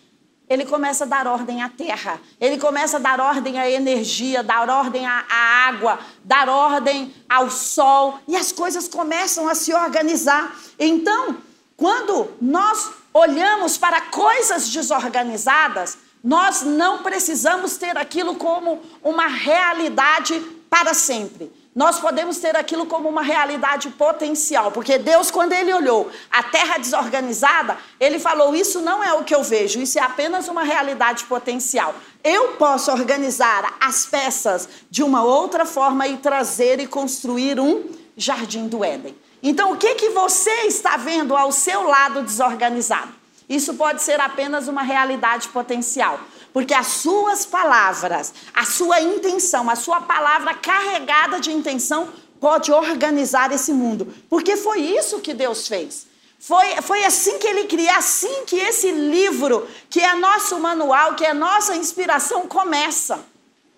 Ele 0.49 0.65
começa 0.65 1.03
a 1.03 1.07
dar 1.07 1.27
ordem 1.27 1.61
à 1.61 1.69
terra, 1.69 2.19
ele 2.41 2.57
começa 2.57 2.97
a 2.97 2.99
dar 2.99 3.19
ordem 3.19 3.59
à 3.59 3.69
energia, 3.69 4.41
dar 4.41 4.67
ordem 4.67 5.05
à, 5.05 5.23
à, 5.29 5.67
água, 5.67 5.99
dar 6.23 6.49
ordem 6.49 7.13
ao 7.29 7.51
sol, 7.51 8.19
e 8.27 8.35
as 8.35 8.51
coisas 8.51 8.87
começam 8.87 9.47
a 9.47 9.53
se 9.53 9.71
organizar. 9.73 10.55
Então, 10.79 11.37
quando 11.77 12.31
nós 12.41 12.89
olhamos 13.13 13.77
para 13.77 14.01
coisas 14.01 14.69
desorganizadas, 14.69 15.99
nós 16.23 16.63
não 16.63 17.03
precisamos 17.03 17.77
ter 17.77 17.95
aquilo 17.95 18.35
como 18.35 18.81
uma 19.03 19.27
realidade 19.27 20.39
para 20.69 20.93
sempre 20.95 21.58
nós 21.79 21.97
podemos 21.97 22.37
ter 22.39 22.57
aquilo 22.57 22.85
como 22.85 23.07
uma 23.07 23.21
realidade 23.21 23.89
potencial, 23.91 24.69
porque 24.69 24.97
Deus, 24.97 25.31
quando 25.31 25.53
ele 25.53 25.73
olhou 25.73 26.11
a 26.29 26.43
terra 26.43 26.77
desorganizada, 26.77 27.77
ele 27.97 28.19
falou: 28.19 28.53
Isso 28.53 28.81
não 28.81 29.01
é 29.01 29.13
o 29.13 29.23
que 29.23 29.33
eu 29.33 29.41
vejo, 29.41 29.79
isso 29.79 29.97
é 29.97 30.01
apenas 30.01 30.49
uma 30.49 30.63
realidade 30.63 31.23
potencial. 31.23 31.95
Eu 32.21 32.49
posso 32.57 32.91
organizar 32.91 33.77
as 33.79 34.05
peças 34.05 34.67
de 34.91 35.01
uma 35.01 35.23
outra 35.23 35.65
forma 35.65 36.05
e 36.05 36.17
trazer 36.17 36.81
e 36.81 36.85
construir 36.85 37.61
um 37.61 37.85
jardim 38.17 38.67
do 38.67 38.83
Éden. 38.83 39.15
Então, 39.41 39.71
o 39.71 39.77
que, 39.77 39.95
que 39.95 40.09
você 40.09 40.65
está 40.65 40.97
vendo 40.97 41.33
ao 41.33 41.49
seu 41.49 41.83
lado 41.83 42.23
desorganizado? 42.23 43.13
Isso 43.47 43.75
pode 43.75 44.01
ser 44.01 44.19
apenas 44.19 44.67
uma 44.67 44.83
realidade 44.83 45.47
potencial. 45.47 46.19
Porque 46.51 46.73
as 46.73 46.87
suas 46.87 47.45
palavras, 47.45 48.33
a 48.53 48.65
sua 48.65 49.01
intenção, 49.01 49.69
a 49.69 49.75
sua 49.75 50.01
palavra 50.01 50.53
carregada 50.55 51.39
de 51.39 51.51
intenção 51.51 52.09
pode 52.39 52.71
organizar 52.71 53.51
esse 53.51 53.71
mundo. 53.71 54.13
Porque 54.29 54.57
foi 54.57 54.81
isso 54.81 55.19
que 55.19 55.33
Deus 55.33 55.67
fez. 55.67 56.07
Foi, 56.39 56.81
foi 56.81 57.03
assim 57.03 57.37
que 57.37 57.47
ele 57.47 57.65
criou, 57.65 57.93
assim 57.95 58.45
que 58.45 58.55
esse 58.55 58.91
livro, 58.91 59.67
que 59.89 59.99
é 59.99 60.15
nosso 60.15 60.57
manual, 60.57 61.15
que 61.15 61.25
é 61.25 61.33
nossa 61.33 61.75
inspiração, 61.75 62.47
começa. 62.47 63.19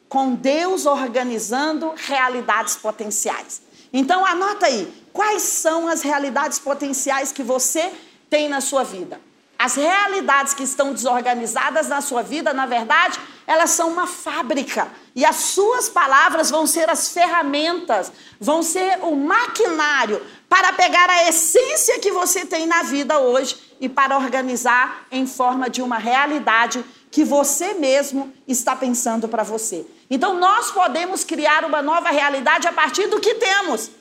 Com 0.08 0.36
Deus 0.36 0.86
organizando 0.86 1.94
realidades 1.96 2.76
potenciais. 2.76 3.62
Então 3.94 4.26
anota 4.26 4.66
aí, 4.66 4.92
quais 5.12 5.42
são 5.42 5.88
as 5.88 6.02
realidades 6.02 6.60
potenciais 6.60 7.32
que 7.32 7.42
você 7.42 7.92
tem 8.30 8.48
na 8.48 8.62
sua 8.62 8.84
vida? 8.84 9.20
As 9.64 9.76
realidades 9.76 10.56
que 10.56 10.64
estão 10.64 10.92
desorganizadas 10.92 11.88
na 11.88 12.02
sua 12.02 12.24
vida, 12.24 12.52
na 12.52 12.66
verdade, 12.66 13.20
elas 13.46 13.70
são 13.70 13.90
uma 13.90 14.08
fábrica. 14.08 14.88
E 15.16 15.24
as 15.24 15.36
suas 15.36 15.88
palavras 15.88 16.50
vão 16.50 16.66
ser 16.66 16.90
as 16.90 17.10
ferramentas, 17.10 18.12
vão 18.40 18.64
ser 18.64 18.98
o 19.04 19.16
maquinário 19.16 20.20
para 20.50 20.74
pegar 20.74 21.08
a 21.12 21.30
essência 21.30 22.00
que 22.00 22.12
você 22.12 22.44
tem 22.44 22.66
na 22.66 22.82
vida 22.82 23.20
hoje 23.20 23.56
e 23.80 23.88
para 23.88 24.18
organizar 24.18 25.06
em 25.12 25.28
forma 25.28 25.70
de 25.70 25.84
uma 25.84 26.00
realidade 26.00 26.84
que 27.12 27.24
você 27.24 27.76
mesmo 27.76 28.34
está 28.48 28.76
pensando 28.76 29.28
para 29.28 29.44
você. 29.44 29.86
Então, 30.10 30.40
nós 30.40 30.72
podemos 30.72 31.24
criar 31.24 31.66
uma 31.66 31.84
nova 31.84 32.10
realidade 32.10 32.68
a 32.68 32.74
partir 32.74 33.06
do 33.10 33.20
que 33.20 33.36
temos. 33.36 33.92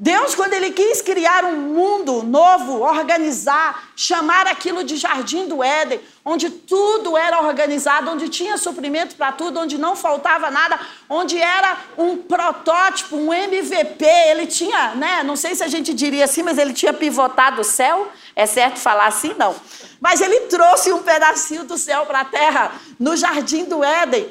Deus, 0.00 0.32
quando 0.32 0.52
Ele 0.52 0.70
quis 0.70 1.02
criar 1.02 1.44
um 1.44 1.56
mundo 1.56 2.22
novo, 2.22 2.82
organizar, 2.82 3.88
chamar 3.96 4.46
aquilo 4.46 4.84
de 4.84 4.96
Jardim 4.96 5.48
do 5.48 5.60
Éden, 5.60 6.00
onde 6.24 6.50
tudo 6.50 7.16
era 7.16 7.42
organizado, 7.42 8.08
onde 8.08 8.28
tinha 8.28 8.56
suprimento 8.56 9.16
para 9.16 9.32
tudo, 9.32 9.58
onde 9.58 9.76
não 9.76 9.96
faltava 9.96 10.52
nada, 10.52 10.78
onde 11.08 11.36
era 11.36 11.76
um 11.98 12.16
protótipo, 12.16 13.16
um 13.16 13.34
MVP, 13.34 14.04
ele 14.04 14.46
tinha, 14.46 14.94
né? 14.94 15.24
Não 15.24 15.34
sei 15.34 15.56
se 15.56 15.64
a 15.64 15.68
gente 15.68 15.92
diria 15.92 16.26
assim, 16.26 16.44
mas 16.44 16.58
ele 16.58 16.72
tinha 16.72 16.92
pivotado 16.92 17.62
o 17.62 17.64
céu, 17.64 18.06
é 18.36 18.46
certo 18.46 18.78
falar 18.78 19.06
assim? 19.06 19.34
Não. 19.36 19.56
Mas 20.00 20.20
ele 20.20 20.42
trouxe 20.42 20.92
um 20.92 21.02
pedacinho 21.02 21.64
do 21.64 21.76
céu 21.76 22.06
para 22.06 22.20
a 22.20 22.24
terra, 22.24 22.70
no 23.00 23.16
Jardim 23.16 23.64
do 23.64 23.82
Éden. 23.82 24.28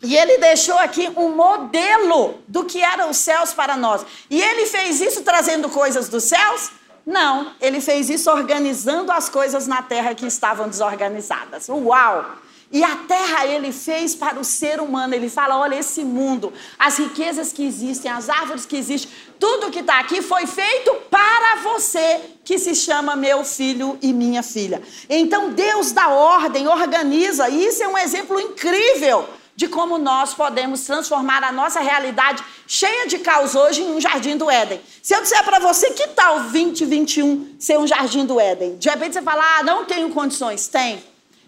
E 0.00 0.16
ele 0.16 0.38
deixou 0.38 0.78
aqui 0.78 1.10
um 1.16 1.30
modelo 1.30 2.38
do 2.46 2.64
que 2.64 2.80
eram 2.80 3.10
os 3.10 3.16
céus 3.16 3.52
para 3.52 3.76
nós. 3.76 4.04
E 4.30 4.40
ele 4.40 4.66
fez 4.66 5.00
isso 5.00 5.22
trazendo 5.22 5.68
coisas 5.68 6.08
dos 6.08 6.24
céus? 6.24 6.70
Não, 7.04 7.52
ele 7.60 7.80
fez 7.80 8.08
isso 8.08 8.30
organizando 8.30 9.10
as 9.10 9.28
coisas 9.28 9.66
na 9.66 9.82
terra 9.82 10.14
que 10.14 10.26
estavam 10.26 10.68
desorganizadas. 10.68 11.68
Uau! 11.68 12.36
E 12.70 12.84
a 12.84 12.96
terra 12.96 13.46
ele 13.46 13.72
fez 13.72 14.14
para 14.14 14.38
o 14.38 14.44
ser 14.44 14.78
humano. 14.78 15.14
Ele 15.14 15.30
fala: 15.30 15.58
olha, 15.58 15.74
esse 15.74 16.04
mundo, 16.04 16.52
as 16.78 16.98
riquezas 16.98 17.50
que 17.50 17.66
existem, 17.66 18.10
as 18.10 18.28
árvores 18.28 18.66
que 18.66 18.76
existem, 18.76 19.10
tudo 19.38 19.70
que 19.70 19.80
está 19.80 19.98
aqui 19.98 20.20
foi 20.20 20.46
feito 20.46 20.94
para 21.10 21.56
você, 21.62 22.20
que 22.44 22.58
se 22.58 22.74
chama 22.74 23.16
meu 23.16 23.42
filho 23.42 23.98
e 24.02 24.12
minha 24.12 24.42
filha. 24.42 24.82
Então 25.08 25.50
Deus 25.50 25.92
dá 25.92 26.08
ordem, 26.08 26.68
organiza. 26.68 27.48
E 27.48 27.66
isso 27.66 27.82
é 27.82 27.88
um 27.88 27.96
exemplo 27.96 28.38
incrível 28.38 29.26
de 29.58 29.66
como 29.66 29.98
nós 29.98 30.34
podemos 30.34 30.82
transformar 30.82 31.42
a 31.42 31.50
nossa 31.50 31.80
realidade 31.80 32.44
cheia 32.64 33.08
de 33.08 33.18
caos 33.18 33.56
hoje 33.56 33.82
em 33.82 33.90
um 33.90 34.00
jardim 34.00 34.36
do 34.36 34.48
Éden. 34.48 34.80
Se 35.02 35.16
eu 35.16 35.20
disser 35.20 35.42
para 35.42 35.58
você, 35.58 35.90
que 35.90 36.06
tal 36.10 36.42
2021 36.42 37.56
ser 37.58 37.76
um 37.76 37.84
jardim 37.84 38.24
do 38.24 38.38
Éden? 38.38 38.76
De 38.76 38.88
repente 38.88 39.14
você 39.14 39.22
fala, 39.22 39.42
ah, 39.58 39.64
não 39.64 39.84
tenho 39.84 40.10
condições. 40.10 40.68
Tem. 40.68 41.02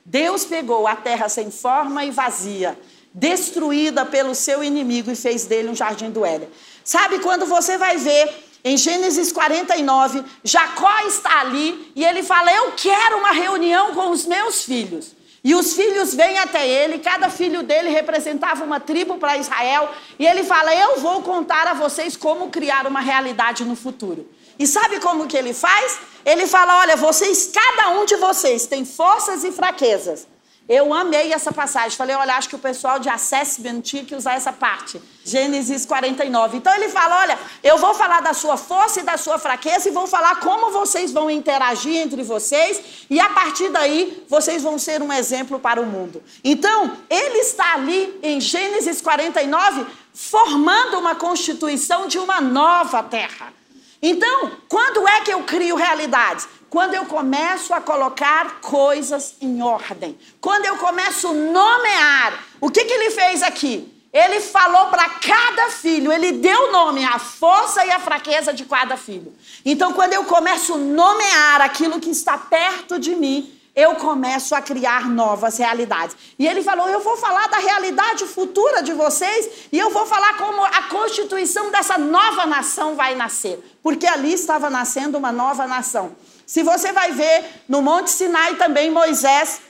Deus 0.05 0.45
pegou 0.45 0.89
a 0.89 0.97
terra 0.97 1.29
sem 1.29 1.53
forma 1.53 2.05
e 2.05 2.11
vazia, 2.11 2.77
destruída 3.15 4.05
pelo 4.05 4.35
seu 4.35 4.65
inimigo 4.65 5.09
e 5.13 5.15
fez 5.15 5.45
dele 5.45 5.69
um 5.69 5.77
jardim 5.77 6.11
do 6.11 6.27
Éden. 6.27 6.49
Sabe 6.83 7.21
quando 7.21 7.47
você 7.47 7.79
vai 7.79 7.97
ver 7.97 8.29
em 8.65 8.77
Gênesis 8.77 9.31
49, 9.31 10.25
Jacó 10.43 10.99
está 11.07 11.43
ali 11.43 11.93
e 11.95 12.05
ele 12.05 12.25
fala: 12.25 12.53
Eu 12.53 12.73
quero 12.73 13.19
uma 13.19 13.31
reunião 13.31 13.95
com 13.95 14.11
os 14.11 14.27
meus 14.27 14.65
filhos. 14.65 15.20
E 15.43 15.55
os 15.55 15.73
filhos 15.73 16.15
vêm 16.15 16.39
até 16.39 16.69
ele, 16.69 16.99
cada 16.99 17.31
filho 17.31 17.63
dele 17.63 17.89
representava 17.89 18.63
uma 18.63 18.79
tribo 18.79 19.17
para 19.17 19.39
Israel, 19.39 19.89
e 20.19 20.27
ele 20.27 20.45
fala: 20.45 20.75
Eu 20.75 21.01
vou 21.01 21.23
contar 21.23 21.67
a 21.67 21.75
vocês 21.75 22.17
como 22.17 22.51
criar 22.51 22.87
uma 22.87 23.01
realidade 23.01 23.65
no 23.65 23.75
futuro. 23.75 24.29
E 24.59 24.67
sabe 24.67 25.01
como 25.01 25.27
que 25.27 25.37
ele 25.37 25.55
faz? 25.55 25.99
Ele 26.27 26.47
fala: 26.47 26.81
Olha, 26.81 26.97
vocês, 26.97 27.51
cada 27.53 27.91
um 27.91 28.05
de 28.05 28.17
vocês 28.17 28.67
tem 28.67 28.85
forças 28.85 29.43
e 29.43 29.51
fraquezas. 29.51 30.27
Eu 30.71 30.95
amei 30.95 31.33
essa 31.33 31.51
passagem. 31.51 31.99
Falei, 31.99 32.15
olha, 32.15 32.37
acho 32.37 32.49
que 32.49 32.55
o 32.55 32.59
pessoal 32.61 33.01
de 33.01 33.09
assessment 33.09 33.81
tinha 33.81 34.05
que 34.05 34.15
usar 34.15 34.35
essa 34.35 34.53
parte. 34.53 35.03
Gênesis 35.25 35.85
49. 35.85 36.59
Então 36.59 36.73
ele 36.73 36.89
fala: 36.89 37.23
olha, 37.23 37.37
eu 37.61 37.77
vou 37.77 37.93
falar 37.93 38.21
da 38.21 38.33
sua 38.33 38.57
força 38.57 39.01
e 39.01 39.03
da 39.03 39.17
sua 39.17 39.37
fraqueza 39.37 39.89
e 39.89 39.93
vou 39.93 40.07
falar 40.07 40.37
como 40.37 40.71
vocês 40.71 41.11
vão 41.11 41.29
interagir 41.29 41.97
entre 41.97 42.23
vocês, 42.23 42.81
e 43.11 43.19
a 43.19 43.29
partir 43.31 43.69
daí 43.71 44.25
vocês 44.29 44.63
vão 44.63 44.79
ser 44.79 45.03
um 45.03 45.13
exemplo 45.13 45.59
para 45.59 45.81
o 45.83 45.87
mundo. 45.87 46.23
Então, 46.45 46.97
ele 47.11 47.39
está 47.39 47.75
ali 47.75 48.21
em 48.23 48.41
Gênesis 48.41 49.01
49 49.01 49.85
formando 50.15 51.01
uma 51.01 51.17
constituição 51.17 52.07
de 52.07 52.17
uma 52.17 52.41
nova 52.41 53.03
terra. 53.03 53.53
Então, 54.01 54.53
quando 54.69 55.07
é 55.07 55.21
que 55.23 55.33
eu 55.33 55.43
crio 55.43 55.75
realidades? 55.75 56.49
Quando 56.71 56.95
eu 56.95 57.05
começo 57.05 57.75
a 57.75 57.81
colocar 57.81 58.61
coisas 58.61 59.35
em 59.41 59.61
ordem, 59.61 60.17
quando 60.41 60.65
eu 60.65 60.77
começo 60.77 61.27
a 61.27 61.33
nomear. 61.33 62.45
O 62.61 62.71
que, 62.71 62.85
que 62.85 62.93
ele 62.93 63.11
fez 63.11 63.43
aqui? 63.43 63.93
Ele 64.13 64.41
falou 64.41 64.87
para 64.87 65.09
cada 65.09 65.71
filho, 65.71 66.13
ele 66.13 66.33
deu 66.33 66.73
nome 66.73 67.05
à 67.05 67.19
força 67.19 67.85
e 67.85 67.91
à 67.91 67.99
fraqueza 67.99 68.53
de 68.53 68.65
cada 68.65 68.97
filho. 68.97 69.33
Então, 69.65 69.93
quando 69.93 70.13
eu 70.13 70.25
começo 70.25 70.75
a 70.75 70.79
nomear 70.79 71.61
aquilo 71.61 72.01
que 72.01 72.11
está 72.11 72.39
perto 72.39 72.99
de 72.99 73.15
mim, 73.15 73.53
eu 73.75 73.95
começo 73.95 74.55
a 74.55 74.61
criar 74.61 75.09
novas 75.09 75.59
realidades. 75.59 76.17
E 76.39 76.47
ele 76.47 76.63
falou: 76.63 76.89
Eu 76.89 77.01
vou 77.01 77.17
falar 77.17 77.49
da 77.49 77.59
realidade 77.59 78.27
futura 78.27 78.83
de 78.83 78.93
vocês 78.93 79.69
e 79.73 79.79
eu 79.79 79.91
vou 79.91 80.07
falar 80.07 80.37
como 80.37 80.65
a 80.65 80.83
constituição 80.85 81.71
dessa 81.71 81.97
nova 81.97 82.47
nação 82.47 82.97
vai 82.97 83.15
nascer. 83.15 83.61
Porque 83.81 84.07
ali 84.07 84.33
estava 84.33 84.69
nascendo 84.69 85.19
uma 85.19 85.31
nova 85.31 85.69
nação. 85.69 86.17
Se 86.51 86.65
você 86.65 86.91
vai 86.91 87.13
ver 87.13 87.45
no 87.69 87.81
Monte 87.81 88.11
Sinai 88.11 88.57
também, 88.57 88.91
Moisés, 88.91 89.61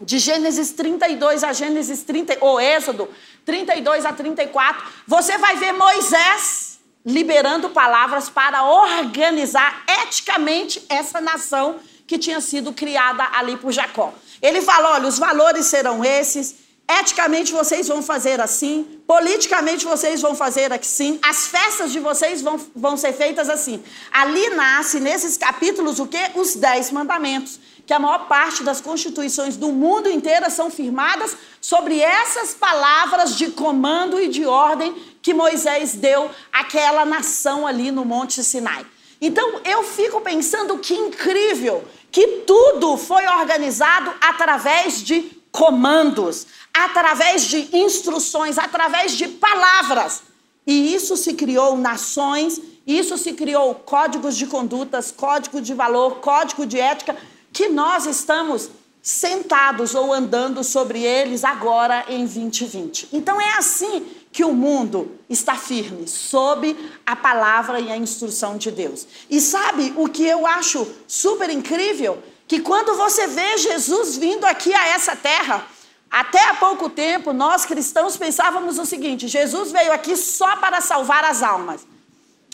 de 0.00 0.18
Gênesis 0.18 0.70
32 0.70 1.44
a 1.44 1.52
Gênesis 1.52 2.02
30, 2.02 2.38
ou 2.40 2.58
Êxodo 2.58 3.10
32 3.44 4.06
a 4.06 4.12
34, 4.14 4.82
você 5.06 5.36
vai 5.36 5.56
ver 5.56 5.72
Moisés 5.74 6.80
liberando 7.04 7.68
palavras 7.68 8.30
para 8.30 8.64
organizar 8.64 9.84
eticamente 10.02 10.82
essa 10.88 11.20
nação 11.20 11.78
que 12.06 12.16
tinha 12.16 12.40
sido 12.40 12.72
criada 12.72 13.28
ali 13.34 13.58
por 13.58 13.70
Jacó. 13.70 14.14
Ele 14.40 14.62
fala: 14.62 14.94
olha, 14.94 15.06
os 15.06 15.18
valores 15.18 15.66
serão 15.66 16.02
esses, 16.02 16.54
Eticamente 16.86 17.50
vocês 17.50 17.88
vão 17.88 18.02
fazer 18.02 18.42
assim, 18.42 19.00
politicamente 19.06 19.86
vocês 19.86 20.20
vão 20.20 20.34
fazer 20.34 20.70
assim, 20.70 21.18
as 21.22 21.46
festas 21.46 21.90
de 21.90 21.98
vocês 21.98 22.42
vão, 22.42 22.60
vão 22.76 22.94
ser 22.94 23.14
feitas 23.14 23.48
assim. 23.48 23.82
Ali 24.12 24.50
nasce, 24.50 25.00
nesses 25.00 25.38
capítulos, 25.38 25.98
o 25.98 26.06
que? 26.06 26.18
Os 26.34 26.54
dez 26.56 26.90
mandamentos, 26.90 27.58
que 27.86 27.92
a 27.94 27.98
maior 27.98 28.28
parte 28.28 28.62
das 28.62 28.82
constituições 28.82 29.56
do 29.56 29.68
mundo 29.68 30.10
inteiro 30.10 30.50
são 30.50 30.70
firmadas 30.70 31.34
sobre 31.58 32.00
essas 32.00 32.52
palavras 32.52 33.34
de 33.34 33.50
comando 33.52 34.20
e 34.20 34.28
de 34.28 34.44
ordem 34.44 34.94
que 35.22 35.32
Moisés 35.32 35.94
deu 35.94 36.30
àquela 36.52 37.06
nação 37.06 37.66
ali 37.66 37.90
no 37.90 38.04
Monte 38.04 38.44
Sinai. 38.44 38.84
Então 39.22 39.62
eu 39.64 39.82
fico 39.84 40.20
pensando 40.20 40.76
que 40.76 40.92
incrível 40.94 41.82
que 42.12 42.42
tudo 42.46 42.98
foi 42.98 43.26
organizado 43.26 44.12
através 44.20 45.02
de 45.02 45.42
comandos, 45.54 46.48
através 46.72 47.44
de 47.44 47.68
instruções, 47.72 48.58
através 48.58 49.12
de 49.12 49.28
palavras. 49.28 50.24
E 50.66 50.92
isso 50.92 51.16
se 51.16 51.34
criou 51.34 51.78
nações, 51.78 52.60
isso 52.84 53.16
se 53.16 53.34
criou 53.34 53.72
códigos 53.76 54.36
de 54.36 54.46
condutas, 54.46 55.12
código 55.12 55.60
de 55.60 55.72
valor, 55.72 56.16
código 56.16 56.66
de 56.66 56.80
ética, 56.80 57.16
que 57.52 57.68
nós 57.68 58.04
estamos 58.04 58.68
sentados 59.00 59.94
ou 59.94 60.12
andando 60.12 60.64
sobre 60.64 61.04
eles 61.04 61.44
agora 61.44 62.04
em 62.08 62.24
2020. 62.24 63.10
Então 63.12 63.40
é 63.40 63.56
assim 63.56 64.04
que 64.32 64.42
o 64.42 64.52
mundo 64.52 65.12
está 65.30 65.54
firme, 65.54 66.08
sob 66.08 66.76
a 67.06 67.14
palavra 67.14 67.78
e 67.78 67.92
a 67.92 67.96
instrução 67.96 68.56
de 68.56 68.72
Deus. 68.72 69.06
E 69.30 69.40
sabe 69.40 69.92
o 69.96 70.08
que 70.08 70.24
eu 70.24 70.48
acho 70.48 70.84
super 71.06 71.48
incrível? 71.48 72.20
Que 72.54 72.60
quando 72.60 72.94
você 72.94 73.26
vê 73.26 73.58
Jesus 73.58 74.16
vindo 74.16 74.44
aqui 74.44 74.72
a 74.72 74.86
essa 74.90 75.16
terra, 75.16 75.66
até 76.08 76.50
há 76.50 76.54
pouco 76.54 76.88
tempo, 76.88 77.32
nós 77.32 77.66
cristãos 77.66 78.16
pensávamos 78.16 78.78
o 78.78 78.86
seguinte: 78.86 79.26
Jesus 79.26 79.72
veio 79.72 79.92
aqui 79.92 80.16
só 80.16 80.54
para 80.58 80.80
salvar 80.80 81.24
as 81.24 81.42
almas. 81.42 81.84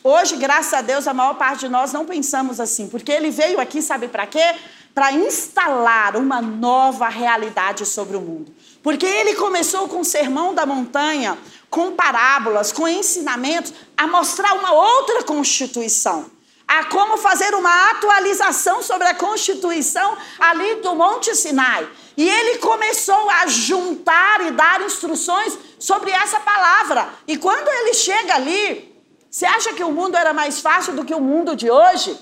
Hoje, 0.03 0.37
graças 0.37 0.73
a 0.73 0.81
Deus, 0.81 1.07
a 1.07 1.13
maior 1.13 1.35
parte 1.35 1.61
de 1.61 1.69
nós 1.69 1.93
não 1.93 2.07
pensamos 2.07 2.59
assim, 2.61 2.89
porque 2.89 3.13
ele 3.13 3.31
veio 3.31 3.61
aqui, 3.61 3.83
sabe 3.83 4.09
para 4.09 4.27
quê? 4.27 4.55
Para 4.95 5.13
instalar 5.13 6.17
uma 6.17 6.41
nova 6.41 7.11
realidade 7.11 7.85
sobre 7.85 8.17
o 8.17 8.23
mundo. 8.23 8.55
Porque 8.83 9.05
ele 9.05 9.35
começou 9.35 9.87
com 9.87 10.01
o 10.01 10.05
sermão 10.05 10.55
da 10.55 10.65
montanha, 10.65 11.37
com 11.69 11.93
parábolas, 11.93 12.73
com 12.73 12.89
ensinamentos, 12.89 13.75
a 13.99 14.07
mostrar 14.07 14.55
uma 14.55 14.73
outra 14.73 15.23
constituição 15.25 16.40
a 16.77 16.85
como 16.85 17.17
fazer 17.19 17.53
uma 17.55 17.75
atualização 17.91 18.77
sobre 18.91 19.09
a 19.09 19.15
Constituição 19.15 20.17
ali 20.39 20.77
do 20.77 20.95
Monte 20.95 21.35
Sinai. 21.35 21.89
E 22.17 22.29
ele 22.29 22.59
começou 22.59 23.25
a 23.39 23.47
juntar 23.47 24.37
e 24.47 24.51
dar 24.53 24.81
instruções 24.89 25.59
sobre 25.79 26.11
essa 26.23 26.39
palavra. 26.41 27.09
E 27.27 27.37
quando 27.37 27.69
ele 27.79 27.95
chega 27.95 28.35
ali, 28.35 28.91
Você 29.31 29.47
acha 29.47 29.73
que 29.73 29.85
o 29.85 29.93
mundo 29.93 30.17
era 30.17 30.33
mais 30.35 30.61
fácil 30.61 30.93
do 30.95 31.05
que 31.05 31.15
o 31.15 31.21
mundo 31.21 31.55
de 31.55 31.71
hoje? 31.71 32.19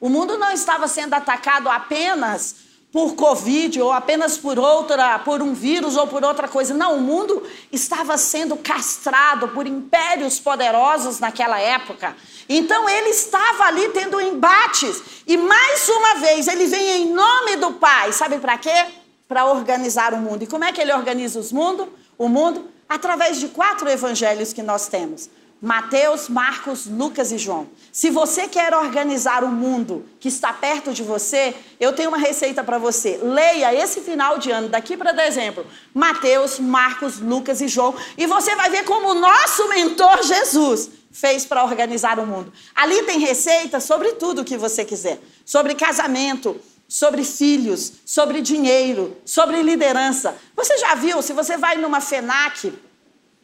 O 0.00 0.08
mundo 0.08 0.36
não 0.36 0.50
estava 0.50 0.88
sendo 0.88 1.14
atacado 1.14 1.68
apenas 1.68 2.56
por 2.92 3.14
Covid 3.14 3.80
ou 3.80 3.90
apenas 3.90 4.36
por 4.36 4.58
outra, 4.58 5.18
por 5.20 5.40
um 5.40 5.54
vírus 5.54 5.96
ou 5.96 6.06
por 6.06 6.22
outra 6.22 6.46
coisa. 6.46 6.74
Não, 6.74 6.96
o 6.96 7.00
mundo 7.00 7.42
estava 7.72 8.18
sendo 8.18 8.54
castrado 8.56 9.48
por 9.48 9.66
impérios 9.66 10.38
poderosos 10.38 11.18
naquela 11.18 11.58
época. 11.58 12.14
Então 12.48 12.86
ele 12.86 13.08
estava 13.08 13.64
ali 13.64 13.88
tendo 13.88 14.20
embates. 14.20 15.02
E 15.26 15.38
mais 15.38 15.88
uma 15.88 16.16
vez 16.16 16.46
ele 16.46 16.66
vem 16.66 17.02
em 17.02 17.12
nome 17.12 17.56
do 17.56 17.72
Pai. 17.72 18.12
Sabe 18.12 18.38
para 18.38 18.58
quê? 18.58 18.86
Para 19.26 19.46
organizar 19.46 20.12
o 20.12 20.18
mundo. 20.18 20.44
E 20.44 20.46
como 20.46 20.64
é 20.64 20.70
que 20.70 20.80
ele 20.80 20.92
organiza 20.92 21.40
os 21.40 21.50
mundo? 21.50 21.88
o 22.18 22.28
mundo? 22.28 22.70
Através 22.88 23.40
de 23.40 23.48
quatro 23.48 23.88
evangelhos 23.88 24.52
que 24.52 24.62
nós 24.62 24.86
temos. 24.86 25.28
Mateus, 25.62 26.28
Marcos, 26.28 26.86
Lucas 26.86 27.30
e 27.30 27.38
João. 27.38 27.68
Se 27.92 28.10
você 28.10 28.48
quer 28.48 28.74
organizar 28.74 29.44
o 29.44 29.48
mundo 29.48 30.04
que 30.18 30.26
está 30.26 30.52
perto 30.52 30.92
de 30.92 31.04
você, 31.04 31.54
eu 31.78 31.92
tenho 31.92 32.08
uma 32.08 32.18
receita 32.18 32.64
para 32.64 32.78
você. 32.78 33.20
Leia 33.22 33.72
esse 33.72 34.00
final 34.00 34.38
de 34.38 34.50
ano, 34.50 34.68
daqui 34.68 34.96
para 34.96 35.12
dezembro, 35.12 35.64
Mateus, 35.94 36.58
Marcos, 36.58 37.20
Lucas 37.20 37.60
e 37.60 37.68
João, 37.68 37.94
e 38.18 38.26
você 38.26 38.56
vai 38.56 38.70
ver 38.70 38.82
como 38.84 39.10
o 39.10 39.14
nosso 39.14 39.68
mentor 39.68 40.24
Jesus 40.24 40.90
fez 41.12 41.46
para 41.46 41.62
organizar 41.62 42.18
o 42.18 42.26
mundo. 42.26 42.52
Ali 42.74 43.04
tem 43.04 43.20
receita 43.20 43.78
sobre 43.78 44.14
tudo 44.14 44.42
o 44.42 44.44
que 44.44 44.56
você 44.56 44.84
quiser: 44.84 45.20
sobre 45.44 45.76
casamento, 45.76 46.60
sobre 46.88 47.22
filhos, 47.22 47.92
sobre 48.04 48.40
dinheiro, 48.40 49.16
sobre 49.24 49.62
liderança. 49.62 50.36
Você 50.56 50.76
já 50.78 50.96
viu, 50.96 51.22
se 51.22 51.32
você 51.32 51.56
vai 51.56 51.76
numa 51.76 52.00
FENAC, 52.00 52.72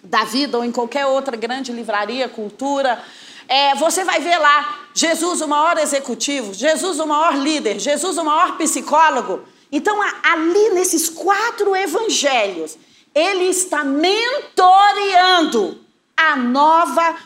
da 0.02 0.24
vida 0.24 0.56
ou 0.56 0.64
em 0.64 0.72
qualquer 0.72 1.06
outra 1.06 1.36
grande 1.36 1.72
livraria, 1.72 2.28
cultura, 2.28 3.02
é, 3.48 3.74
você 3.74 4.04
vai 4.04 4.20
ver 4.20 4.38
lá 4.38 4.78
Jesus, 4.94 5.40
o 5.40 5.48
maior 5.48 5.78
executivo, 5.78 6.52
Jesus, 6.52 7.00
o 7.00 7.06
maior 7.06 7.36
líder, 7.36 7.78
Jesus, 7.78 8.18
o 8.18 8.24
maior 8.24 8.56
psicólogo. 8.56 9.42
Então, 9.70 9.98
ali 10.22 10.70
nesses 10.70 11.08
quatro 11.08 11.74
evangelhos, 11.74 12.76
ele 13.14 13.44
está 13.44 13.84
mentoreando 13.84 15.80
a 16.16 16.36
nova 16.36 17.16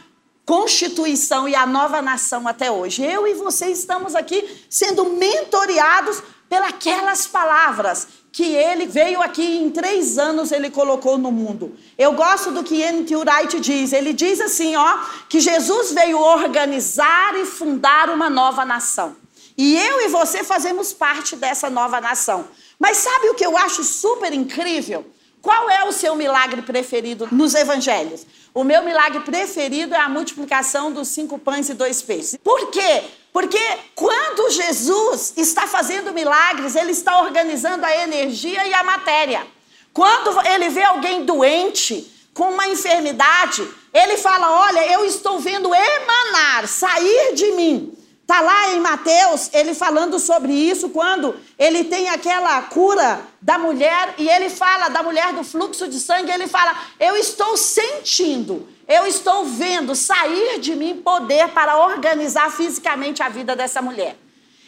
constituição 0.45 1.49
e 1.49 1.55
a 1.55 1.67
nova 1.67 2.03
nação 2.03 2.47
até 2.47 2.71
hoje. 2.71 3.03
Eu 3.03 3.27
e 3.27 3.35
você 3.35 3.67
estamos 3.67 4.15
aqui 4.15 4.65
sendo 4.69 5.05
mentoreados 5.07 6.23
pelas 6.49 7.27
palavras 7.27 8.09
que 8.33 8.55
ele 8.55 8.87
veio 8.87 9.21
aqui 9.21 9.59
em 9.59 9.71
três 9.71 10.19
anos 10.19 10.51
ele 10.51 10.71
colocou 10.71 11.19
no 11.19 11.31
mundo. 11.31 11.77
Eu 11.99 12.15
gosto 12.15 12.51
do 12.51 12.65
que 12.65 12.81
N.T. 12.81 13.15
Wright 13.15 13.61
diz. 13.61 13.93
Ele 13.93 14.15
diz 14.15 14.41
assim, 14.41 14.75
ó, 14.75 14.99
que 15.29 15.39
Jesus 15.39 15.93
veio 15.93 16.19
organizar 16.19 17.37
e 17.37 17.45
fundar 17.45 18.09
uma 18.09 18.31
nova 18.31 18.65
nação. 18.65 19.15
E 19.57 19.77
eu 19.77 20.01
e 20.01 20.09
você 20.09 20.43
fazemos 20.43 20.95
parte 20.95 21.37
dessa 21.37 21.69
nova 21.69 22.01
nação. 22.01 22.47
Mas 22.79 22.97
sabe 22.97 23.29
o 23.29 23.35
que 23.35 23.45
eu 23.45 23.57
acho 23.57 23.85
super 23.85 24.33
incrível? 24.33 25.05
Qual 25.43 25.69
é 25.69 25.85
o 25.85 25.93
seu 25.93 26.15
milagre 26.15 26.63
preferido 26.63 27.29
nos 27.31 27.55
evangelhos? 27.55 28.25
O 28.55 28.65
meu 28.65 28.83
milagre 28.83 29.21
preferido 29.21 29.95
é 29.95 29.99
a 29.99 30.09
multiplicação 30.09 30.91
dos 30.91 31.09
cinco 31.09 31.39
pães 31.39 31.69
e 31.69 31.75
dois 31.75 32.01
peixes. 32.01 32.39
Por 32.43 32.71
quê? 32.71 33.03
Porque 33.33 33.61
quando 33.95 34.51
Jesus 34.51 35.33
está 35.37 35.67
fazendo 35.67 36.13
milagres, 36.13 36.77
ele 36.77 36.93
está 36.93 37.21
organizando 37.23 37.85
a 37.85 37.97
energia 37.97 38.67
e 38.67 38.75
a 38.75 38.85
matéria. 38.85 39.47
Quando 39.93 40.47
ele 40.47 40.69
vê 40.69 40.83
alguém 40.83 41.25
doente, 41.25 42.13
com 42.35 42.51
uma 42.51 42.69
enfermidade, 42.69 43.67
ele 43.93 44.17
fala: 44.17 44.51
Olha, 44.51 44.93
eu 44.93 45.05
estou 45.05 45.39
vendo 45.39 45.75
emanar, 45.75 46.67
sair 46.67 47.35
de 47.35 47.53
mim. 47.53 47.93
Está 48.33 48.41
lá 48.41 48.73
em 48.73 48.81
Mateus, 48.81 49.51
ele 49.53 49.75
falando 49.75 50.19
sobre 50.19 50.55
isso, 50.55 50.89
quando 50.89 51.37
ele 51.59 51.85
tem 51.85 52.09
aquela 52.09 52.63
cura 52.63 53.21
da 53.43 53.59
mulher, 53.59 54.15
e 54.17 54.27
ele 54.27 54.49
fala 54.49 54.89
da 54.89 55.03
mulher 55.03 55.35
do 55.35 55.45
fluxo 55.45 55.87
de 55.87 56.01
sangue, 56.01 56.31
ele 56.31 56.47
fala: 56.47 56.75
Eu 56.99 57.15
estou 57.15 57.59
sentindo 57.59 58.67
eu 58.89 59.07
estou 59.07 59.45
vendo 59.45 59.95
sair 59.95 60.59
de 60.59 60.75
mim 60.75 61.01
poder 61.03 61.49
para 61.49 61.79
organizar 61.79 62.51
fisicamente 62.51 63.23
a 63.23 63.29
vida 63.29 63.55
dessa 63.55 63.81
mulher. 63.81 64.17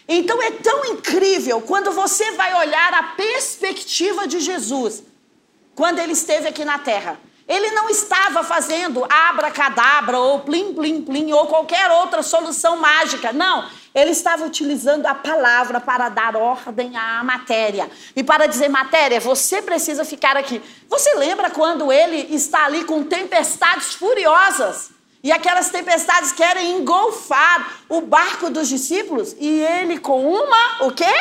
Então 0.09 0.40
é 0.42 0.50
tão 0.50 0.85
incrível 0.85 1.61
quando 1.61 1.90
você 1.92 2.33
vai 2.33 2.55
olhar 2.66 2.94
a 2.94 3.03
perspectiva 3.03 4.27
de 4.27 4.40
Jesus, 4.40 5.03
quando 5.74 5.98
ele 5.98 6.12
esteve 6.12 6.48
aqui 6.48 6.64
na 6.64 6.79
terra. 6.79 7.18
Ele 7.46 7.70
não 7.72 7.90
estava 7.90 8.42
fazendo 8.42 9.04
abracadabra 9.04 10.18
ou 10.18 10.40
plim, 10.40 10.72
plim, 10.72 11.02
plim 11.02 11.33
ou 11.33 11.46
qualquer 11.46 11.90
outra 11.90 12.22
solução 12.22 12.78
mágica. 12.78 13.33
Não. 13.33 13.68
Ele 13.94 14.11
estava 14.11 14.44
utilizando 14.44 15.07
a 15.07 15.14
palavra 15.14 15.78
para 15.78 16.09
dar 16.09 16.37
ordem 16.37 16.96
à 16.96 17.22
matéria. 17.22 17.90
E 18.16 18.24
para 18.24 18.46
dizer, 18.46 18.68
matéria, 18.68 19.20
você 19.20 19.61
precisa 19.61 20.04
ficar 20.04 20.37
aqui. 20.37 20.61
Você 20.88 21.14
lembra 21.14 21.50
quando 21.50 21.92
ele 21.92 22.35
está 22.35 22.64
ali 22.64 22.85
com 22.85 23.04
tempestades 23.04 23.94
furiosas? 23.94 24.90
E 25.22 25.30
aquelas 25.30 25.70
tempestades 25.70 26.33
querem 26.33 26.78
engolfar 26.78 27.83
o 27.88 28.00
barco 28.00 28.50
dos 28.50 28.68
discípulos? 28.68 29.37
E 29.38 29.61
ele, 29.61 29.98
com 29.98 30.26
uma, 30.26 30.87
o 30.87 30.90
quê? 30.90 31.14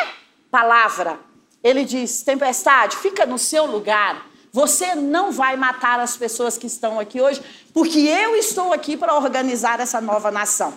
Palavra. 0.50 1.20
Ele 1.62 1.84
diz: 1.84 2.22
tempestade, 2.22 2.96
fica 2.96 3.24
no 3.24 3.38
seu 3.38 3.66
lugar. 3.66 4.33
Você 4.54 4.94
não 4.94 5.32
vai 5.32 5.56
matar 5.56 5.98
as 5.98 6.16
pessoas 6.16 6.56
que 6.56 6.68
estão 6.68 7.00
aqui 7.00 7.20
hoje, 7.20 7.42
porque 7.72 7.98
eu 7.98 8.36
estou 8.36 8.72
aqui 8.72 8.96
para 8.96 9.16
organizar 9.16 9.80
essa 9.80 10.00
nova 10.00 10.30
nação. 10.30 10.72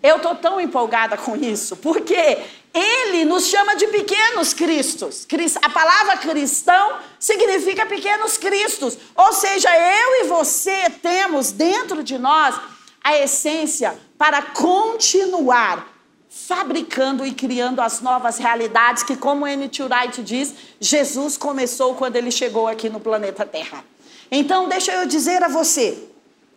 Eu 0.00 0.18
estou 0.18 0.36
tão 0.36 0.60
empolgada 0.60 1.16
com 1.16 1.34
isso, 1.34 1.76
porque 1.78 2.38
ele 2.72 3.24
nos 3.24 3.48
chama 3.48 3.74
de 3.74 3.88
pequenos 3.88 4.54
cristos. 4.54 5.26
A 5.60 5.68
palavra 5.68 6.16
cristão 6.18 6.98
significa 7.18 7.84
pequenos 7.86 8.38
cristos. 8.38 8.96
Ou 9.16 9.32
seja, 9.32 9.68
eu 9.76 10.24
e 10.24 10.28
você 10.28 10.88
temos 11.02 11.50
dentro 11.50 12.04
de 12.04 12.16
nós 12.16 12.54
a 13.02 13.18
essência 13.18 13.98
para 14.16 14.42
continuar 14.42 15.91
fabricando 16.34 17.26
e 17.26 17.32
criando 17.32 17.80
as 17.80 18.00
novas 18.00 18.38
realidades 18.38 19.02
que, 19.02 19.16
como 19.16 19.46
N.T. 19.46 19.82
Wright 19.82 20.22
diz, 20.22 20.54
Jesus 20.80 21.36
começou 21.36 21.94
quando 21.94 22.16
ele 22.16 22.30
chegou 22.30 22.66
aqui 22.66 22.88
no 22.88 22.98
planeta 22.98 23.44
Terra. 23.44 23.84
Então, 24.30 24.66
deixa 24.66 24.92
eu 24.92 25.06
dizer 25.06 25.42
a 25.42 25.48
você, 25.48 26.08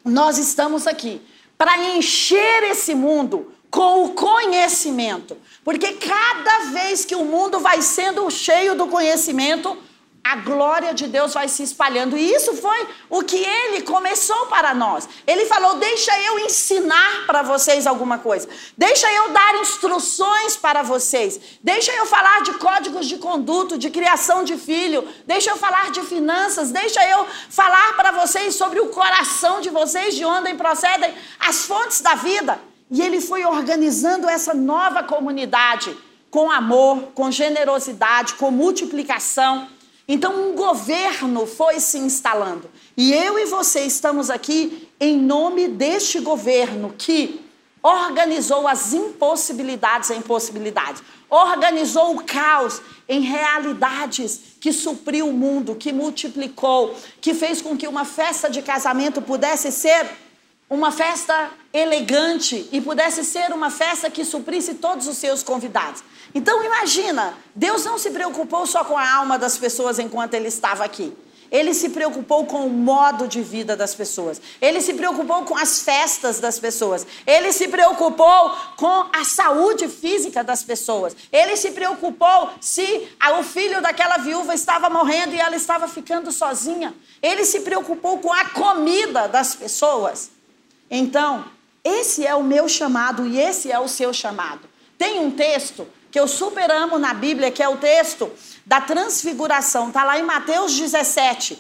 nós 0.04 0.38
estamos 0.38 0.88
aqui 0.88 1.22
para 1.58 1.78
encher 1.78 2.64
esse 2.72 2.96
mundo 2.96 3.52
com 3.70 4.06
o 4.06 4.10
conhecimento. 4.14 5.36
Porque 5.62 5.92
cada 5.94 6.72
vez 6.72 7.04
que 7.04 7.16
o 7.16 7.26
mundo 7.26 7.60
vai 7.60 7.82
sendo 7.82 8.32
cheio 8.32 8.76
do 8.76 8.88
conhecimento, 8.88 9.78
a 10.26 10.38
glória 10.38 10.92
de 10.92 11.06
Deus 11.06 11.36
vai 11.36 11.48
se 11.48 11.62
espalhando. 11.62 12.18
E 12.18 12.34
isso 12.34 12.56
foi 12.56 12.88
o 13.12 13.22
que 13.22 13.38
ele 13.38 13.84
começou 13.84 14.48
para 14.48 14.74
nós. 14.74 15.08
Ele 15.28 15.46
falou: 15.46 15.76
Deixa 15.76 16.20
eu 16.22 16.40
ensinar 16.40 17.28
para 17.28 17.44
vocês 17.44 17.86
alguma 17.86 18.18
coisa. 18.18 18.50
Deixa 18.76 19.08
eu 19.14 19.30
dar 19.30 19.54
instruções 19.62 20.58
para 20.58 20.82
vocês. 20.82 21.40
Deixa 21.62 21.92
eu 21.94 22.08
falar 22.08 22.42
de 22.42 22.54
códigos 22.56 23.08
de 23.08 23.18
conduto, 23.18 23.78
de 23.78 23.92
criação 23.92 24.44
de 24.44 24.58
filho. 24.58 25.08
Deixa 25.28 25.52
eu 25.52 25.58
falar 25.58 25.92
de 25.92 26.02
finanças. 26.02 26.72
Deixa 26.72 27.08
eu 27.08 27.28
falar 27.52 27.96
para 27.96 28.12
vocês 28.12 28.56
sobre 28.56 28.80
o 28.80 28.88
coração 28.88 29.62
de 29.62 29.70
vocês, 29.70 30.16
de 30.16 30.26
onde 30.26 30.56
procedem 30.56 31.14
as 31.40 31.66
fontes 31.68 32.02
da 32.02 32.16
vida. 32.16 32.60
E 32.90 33.00
ele 33.00 33.22
foi 33.22 33.46
organizando 33.46 34.28
essa 34.28 34.56
nova 34.56 35.04
comunidade 35.04 35.96
com 36.32 36.50
amor, 36.52 37.12
com 37.14 37.32
generosidade, 37.32 38.34
com 38.34 38.50
multiplicação. 38.50 39.75
Então, 40.08 40.50
um 40.50 40.56
governo 40.56 41.48
foi 41.48 41.80
se 41.80 41.98
instalando. 41.98 42.70
E 42.96 43.12
eu 43.14 43.40
e 43.40 43.46
você 43.46 43.82
estamos 43.82 44.30
aqui 44.30 44.88
em 45.00 45.18
nome 45.18 45.68
deste 45.68 46.20
governo 46.20 46.94
que 46.98 47.42
organizou 47.82 48.68
as 48.68 48.94
impossibilidades 48.94 50.10
em 50.10 50.20
possibilidades, 50.20 51.04
organizou 51.30 52.16
o 52.16 52.24
caos 52.24 52.82
em 53.08 53.22
realidades 53.22 54.40
que 54.60 54.74
supriu 54.74 55.30
o 55.30 55.34
mundo, 55.34 55.76
que 55.76 55.94
multiplicou, 55.94 56.96
que 57.22 57.34
fez 57.36 57.62
com 57.62 57.78
que 57.78 57.88
uma 57.88 58.04
festa 58.04 58.50
de 58.50 58.64
casamento 58.64 59.22
pudesse 59.22 59.72
ser 59.72 60.10
uma 60.68 60.92
festa 60.92 61.52
elegante 61.76 62.70
e 62.72 62.80
pudesse 62.80 63.26
ser 63.26 63.52
uma 63.52 63.70
festa 63.70 64.10
que 64.10 64.24
suprisse 64.24 64.76
todos 64.76 65.08
os 65.08 65.18
seus 65.18 65.44
convidados. 65.44 66.04
Então 66.34 66.64
imagina, 66.64 67.38
Deus 67.54 67.84
não 67.84 67.98
se 67.98 68.12
preocupou 68.12 68.66
só 68.66 68.84
com 68.84 68.98
a 68.98 69.14
alma 69.14 69.38
das 69.38 69.58
pessoas 69.58 70.00
enquanto 70.00 70.34
ele 70.34 70.48
estava 70.48 70.86
aqui. 70.86 71.14
Ele 71.52 71.74
se 71.74 71.90
preocupou 71.90 72.46
com 72.46 72.66
o 72.66 72.70
modo 72.70 73.28
de 73.28 73.42
vida 73.42 73.76
das 73.76 73.94
pessoas. 73.94 74.42
Ele 74.60 74.82
se 74.82 74.94
preocupou 74.94 75.44
com 75.44 75.56
as 75.56 75.80
festas 75.80 76.40
das 76.40 76.58
pessoas. 76.58 77.06
Ele 77.26 77.52
se 77.54 77.68
preocupou 77.68 78.52
com 78.76 79.06
a 79.14 79.24
saúde 79.24 79.88
física 79.88 80.44
das 80.44 80.64
pessoas. 80.64 81.16
Ele 81.32 81.56
se 81.56 81.72
preocupou 81.72 82.50
se 82.60 83.08
o 83.40 83.44
filho 83.44 83.82
daquela 83.82 84.18
viúva 84.18 84.56
estava 84.56 84.90
morrendo 84.90 85.36
e 85.36 85.40
ela 85.40 85.56
estava 85.56 85.88
ficando 85.88 86.32
sozinha. 86.32 86.94
Ele 87.22 87.46
se 87.46 87.60
preocupou 87.60 88.18
com 88.18 88.34
a 88.34 88.46
comida 88.46 89.28
das 89.28 89.56
pessoas. 89.56 90.32
Então, 90.90 91.46
esse 91.86 92.26
é 92.26 92.34
o 92.34 92.44
meu 92.44 92.68
chamado 92.68 93.28
e 93.28 93.40
esse 93.40 93.72
é 93.72 93.80
o 93.80 93.88
seu 93.88 94.12
chamado. 94.12 94.68
Tem 94.98 95.20
um 95.20 95.30
texto 95.30 95.88
que 96.10 96.20
eu 96.20 96.28
super 96.28 96.72
amo 96.72 96.98
na 96.98 97.14
Bíblia, 97.14 97.52
que 97.52 97.62
é 97.62 97.70
o 97.70 97.78
texto 97.78 98.32
da 98.66 98.82
transfiguração, 98.82 99.90
está 99.90 100.04
lá 100.04 100.18
em 100.18 100.24
Mateus 100.24 100.74
17. 100.74 101.60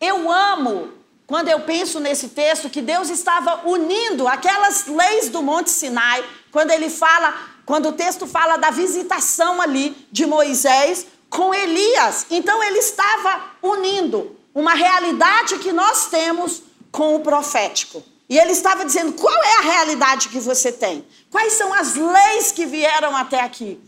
Eu 0.00 0.32
amo 0.32 0.92
quando 1.26 1.48
eu 1.48 1.60
penso 1.60 2.00
nesse 2.00 2.28
texto 2.28 2.70
que 2.70 2.80
Deus 2.80 3.10
estava 3.10 3.68
unindo 3.68 4.26
aquelas 4.26 4.86
leis 4.86 5.28
do 5.28 5.42
Monte 5.42 5.70
Sinai, 5.70 6.24
quando 6.50 6.70
ele 6.70 6.88
fala, 6.88 7.34
quando 7.66 7.90
o 7.90 7.92
texto 7.92 8.26
fala 8.26 8.56
da 8.56 8.70
visitação 8.70 9.60
ali 9.60 9.94
de 10.10 10.24
Moisés 10.24 11.06
com 11.28 11.52
Elias. 11.52 12.26
Então 12.30 12.62
ele 12.62 12.78
estava 12.78 13.44
unindo 13.62 14.36
uma 14.54 14.72
realidade 14.72 15.58
que 15.58 15.72
nós 15.72 16.06
temos 16.06 16.62
com 16.90 17.16
o 17.16 17.20
profético. 17.20 18.13
E 18.28 18.38
ele 18.38 18.52
estava 18.52 18.84
dizendo: 18.84 19.12
qual 19.12 19.44
é 19.44 19.58
a 19.58 19.62
realidade 19.62 20.28
que 20.28 20.38
você 20.38 20.72
tem? 20.72 21.06
Quais 21.30 21.54
são 21.54 21.72
as 21.72 21.94
leis 21.94 22.52
que 22.52 22.66
vieram 22.66 23.16
até 23.16 23.40
aqui? 23.40 23.80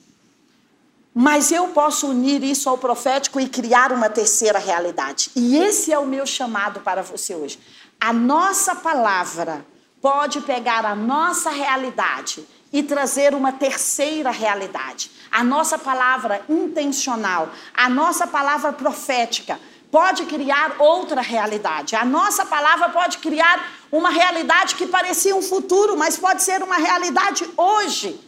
Mas 1.15 1.51
eu 1.51 1.69
posso 1.69 2.09
unir 2.09 2.45
isso 2.45 2.69
ao 2.69 2.77
profético 2.77 3.41
e 3.41 3.49
criar 3.49 3.91
uma 3.91 4.11
terceira 4.11 4.59
realidade. 4.59 5.31
E 5.35 5.57
esse 5.57 5.91
é 5.91 5.99
o 5.99 6.05
meu 6.05 6.27
chamado 6.27 6.81
para 6.81 7.03
você 7.03 7.35
hoje. 7.35 7.59
A 7.99 8.13
nossa 8.13 8.75
palavra 8.75 9.65
pode 10.03 10.43
pegar 10.43 10.85
a 10.85 10.95
nossa 10.95 11.49
realidade 11.49 12.47
e 12.71 12.83
trazer 12.83 13.35
uma 13.35 13.51
terceira 13.51 14.31
realidade. 14.31 15.11
A 15.31 15.43
nossa 15.43 15.79
palavra 15.79 16.43
intencional, 16.49 17.49
a 17.75 17.89
nossa 17.89 18.27
palavra 18.27 18.73
profética 18.73 19.59
pode 19.97 20.27
criar 20.27 20.77
outra 20.79 21.23
realidade. 21.23 21.97
A 21.97 22.05
nossa 22.05 22.45
palavra 22.45 22.91
pode 22.91 23.17
criar 23.17 23.67
uma 23.91 24.11
realidade 24.11 24.75
que 24.75 24.87
parecia 24.87 25.35
um 25.35 25.41
futuro, 25.41 25.97
mas 25.97 26.19
pode 26.19 26.43
ser 26.43 26.63
uma 26.63 26.77
realidade 26.77 27.49
hoje. 27.57 28.21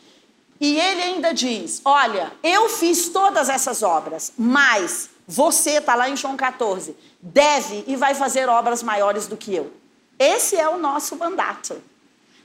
E 0.58 0.80
ele 0.80 1.02
ainda 1.02 1.34
diz: 1.34 1.82
Olha, 1.84 2.32
eu 2.42 2.70
fiz 2.70 3.10
todas 3.10 3.50
essas 3.50 3.82
obras, 3.82 4.32
mas 4.38 5.10
você, 5.26 5.72
está 5.72 5.94
lá 5.94 6.08
em 6.08 6.16
João 6.16 6.38
14, 6.38 6.96
deve 7.20 7.84
e 7.86 7.96
vai 7.96 8.14
fazer 8.14 8.48
obras 8.48 8.82
maiores 8.82 9.26
do 9.26 9.36
que 9.36 9.54
eu. 9.54 9.70
Esse 10.18 10.56
é 10.56 10.66
o 10.70 10.78
nosso 10.78 11.16
mandato. 11.16 11.82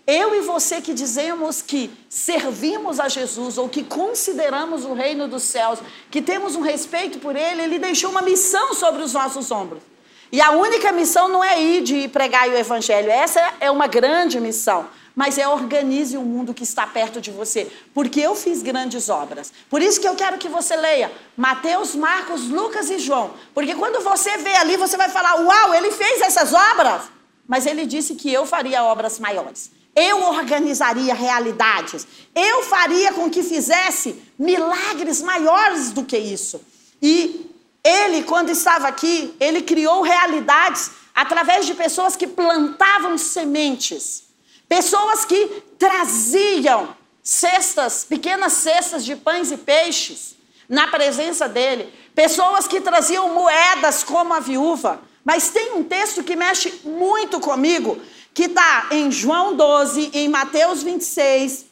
Eu 0.06 0.36
e 0.36 0.42
você 0.42 0.82
que 0.82 0.94
dizemos 0.94 1.62
que 1.62 1.90
servimos 2.10 3.00
a 3.00 3.08
Jesus 3.08 3.58
ou 3.58 3.70
que 3.70 3.84
consideramos 3.84 4.84
o 4.84 4.94
reino 4.94 5.28
dos 5.28 5.44
céus, 5.44 5.80
que 6.12 6.22
temos 6.22 6.56
um 6.56 6.62
respeito 6.62 7.20
por 7.20 7.36
ele, 7.36 7.62
ele 7.62 7.80
deixou 7.80 8.12
uma 8.12 8.22
missão 8.22 8.74
sobre 8.74 9.02
os 9.02 9.14
nossos 9.14 9.50
ombros. 9.50 9.82
E 10.30 10.42
a 10.42 10.52
única 10.52 10.92
missão 10.92 11.30
não 11.30 11.44
é 11.44 11.62
ir 11.62 11.84
de 11.84 12.08
pregar 12.10 12.50
o 12.50 12.56
evangelho, 12.56 13.10
essa 13.10 13.54
é 13.60 13.72
uma 13.72 13.88
grande 13.88 14.40
missão 14.40 14.88
mas 15.16 15.38
é 15.38 15.48
organize 15.48 16.18
o 16.18 16.22
mundo 16.22 16.54
que 16.54 16.64
está 16.64 16.88
perto 16.88 17.22
de 17.22 17.32
você, 17.32 17.72
porque 17.94 18.20
eu 18.20 18.36
fiz 18.36 18.64
grandes 18.64 19.10
obras. 19.10 19.54
Por 19.70 19.82
isso 19.82 20.02
que 20.02 20.08
eu 20.08 20.16
quero 20.16 20.38
que 20.38 20.50
você 20.50 20.76
leia 20.76 21.12
Mateus, 21.38 21.96
Marcos, 21.96 22.50
Lucas 22.50 22.90
e 22.90 22.98
João, 22.98 23.32
porque 23.54 23.76
quando 23.76 24.04
você 24.04 24.38
vê 24.38 24.56
ali, 24.56 24.76
você 24.76 24.98
vai 24.98 25.10
falar: 25.10 25.36
"Uau, 25.36 25.74
ele 25.74 25.92
fez 25.92 26.22
essas 26.22 26.54
obras!" 26.54 27.04
Mas 27.48 27.66
ele 27.66 27.86
disse 27.86 28.16
que 28.16 28.32
eu 28.32 28.46
faria 28.46 28.84
obras 28.84 29.20
maiores. 29.20 29.72
Eu 29.96 30.24
organizaria 30.24 31.14
realidades. 31.14 32.08
Eu 32.36 32.64
faria 32.64 33.14
com 33.14 33.30
que 33.30 33.44
fizesse 33.44 34.22
milagres 34.38 35.22
maiores 35.22 35.92
do 35.92 36.04
que 36.04 36.18
isso. 36.18 36.62
E 37.02 37.50
ele, 37.84 38.24
quando 38.24 38.50
estava 38.50 38.88
aqui, 38.88 39.36
ele 39.40 39.62
criou 39.62 40.02
realidades 40.02 40.92
através 41.14 41.66
de 41.66 41.74
pessoas 41.76 42.16
que 42.16 42.26
plantavam 42.26 43.18
sementes. 43.18 44.24
Pessoas 44.68 45.26
que 45.26 45.64
traziam 45.78 46.96
cestas, 47.22 48.04
pequenas 48.04 48.54
cestas 48.54 49.06
de 49.06 49.16
pães 49.16 49.52
e 49.52 49.58
peixes 49.58 50.36
na 50.68 50.88
presença 50.88 51.48
dele. 51.48 51.94
Pessoas 52.16 52.68
que 52.68 52.82
traziam 52.82 53.34
moedas 53.34 54.04
como 54.04 54.34
a 54.34 54.40
viúva. 54.40 55.02
Mas 55.24 55.50
tem 55.50 55.74
um 55.74 55.84
texto 55.84 56.24
que 56.24 56.36
mexe 56.36 56.82
muito 56.84 57.40
comigo, 57.40 57.98
que 58.34 58.46
está 58.46 58.88
em 58.92 59.12
João 59.12 59.56
12, 59.56 60.12
em 60.14 60.28
Mateus 60.28 60.82
26, 60.82 61.66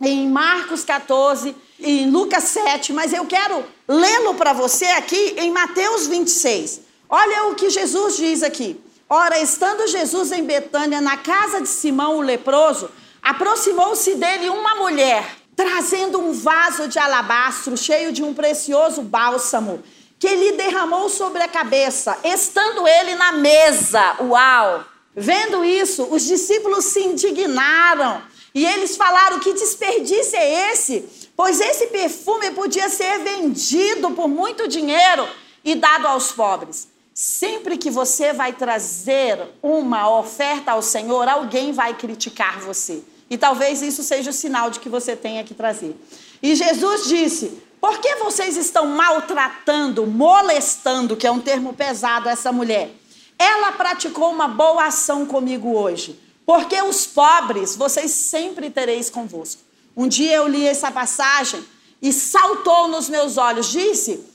em 0.00 0.28
Marcos 0.28 0.84
14, 0.84 1.54
em 1.78 2.10
Lucas 2.10 2.44
7, 2.44 2.92
mas 2.92 3.12
eu 3.12 3.24
quero 3.26 3.64
lê-lo 3.86 4.34
para 4.34 4.52
você 4.52 4.86
aqui 4.86 5.34
em 5.38 5.50
Mateus 5.50 6.06
26. 6.06 6.80
Olha 7.08 7.44
o 7.48 7.54
que 7.54 7.70
Jesus 7.70 8.16
diz 8.16 8.42
aqui. 8.42 8.80
Ora, 9.08 9.38
estando 9.38 9.86
Jesus 9.86 10.32
em 10.32 10.42
Betânia, 10.44 11.00
na 11.00 11.16
casa 11.16 11.60
de 11.60 11.68
Simão 11.68 12.16
o 12.16 12.22
leproso, 12.22 12.90
aproximou-se 13.22 14.14
dele 14.14 14.48
uma 14.48 14.74
mulher, 14.76 15.36
trazendo 15.54 16.18
um 16.18 16.32
vaso 16.32 16.88
de 16.88 16.98
alabastro 16.98 17.76
cheio 17.76 18.12
de 18.12 18.22
um 18.22 18.34
precioso 18.34 19.02
bálsamo, 19.02 19.82
que 20.18 20.34
lhe 20.34 20.52
derramou 20.52 21.08
sobre 21.08 21.42
a 21.42 21.48
cabeça, 21.48 22.18
estando 22.24 22.88
ele 22.88 23.14
na 23.14 23.32
mesa. 23.32 24.16
Uau! 24.22 24.93
Vendo 25.16 25.64
isso, 25.64 26.04
os 26.10 26.24
discípulos 26.24 26.86
se 26.86 27.00
indignaram 27.00 28.22
e 28.54 28.64
eles 28.64 28.96
falaram: 28.96 29.38
Que 29.38 29.52
desperdício 29.52 30.36
é 30.36 30.72
esse? 30.72 31.04
Pois 31.36 31.60
esse 31.60 31.88
perfume 31.88 32.50
podia 32.52 32.88
ser 32.88 33.18
vendido 33.18 34.10
por 34.12 34.28
muito 34.28 34.68
dinheiro 34.68 35.28
e 35.64 35.74
dado 35.74 36.06
aos 36.06 36.32
pobres. 36.32 36.88
Sempre 37.12 37.78
que 37.78 37.90
você 37.90 38.32
vai 38.32 38.52
trazer 38.52 39.38
uma 39.62 40.18
oferta 40.18 40.72
ao 40.72 40.82
Senhor, 40.82 41.28
alguém 41.28 41.72
vai 41.72 41.94
criticar 41.94 42.60
você. 42.60 43.02
E 43.30 43.38
talvez 43.38 43.82
isso 43.82 44.02
seja 44.02 44.30
o 44.30 44.32
sinal 44.32 44.70
de 44.70 44.80
que 44.80 44.88
você 44.88 45.16
tenha 45.16 45.44
que 45.44 45.54
trazer. 45.54 45.96
E 46.42 46.54
Jesus 46.54 47.06
disse: 47.06 47.62
Por 47.80 47.98
que 47.98 48.16
vocês 48.16 48.56
estão 48.56 48.86
maltratando, 48.86 50.06
molestando, 50.06 51.16
que 51.16 51.26
é 51.26 51.30
um 51.30 51.40
termo 51.40 51.72
pesado, 51.72 52.28
essa 52.28 52.52
mulher? 52.52 52.90
Ela 53.38 53.72
praticou 53.72 54.30
uma 54.30 54.48
boa 54.48 54.86
ação 54.86 55.26
comigo 55.26 55.76
hoje. 55.76 56.20
Porque 56.46 56.80
os 56.82 57.06
pobres 57.06 57.74
vocês 57.74 58.10
sempre 58.10 58.70
tereis 58.70 59.08
convosco. 59.10 59.62
Um 59.96 60.06
dia 60.08 60.34
eu 60.34 60.46
li 60.46 60.66
essa 60.66 60.90
passagem 60.90 61.64
e 62.02 62.12
saltou 62.12 62.88
nos 62.88 63.08
meus 63.08 63.36
olhos. 63.38 63.70
Disse 63.70 64.34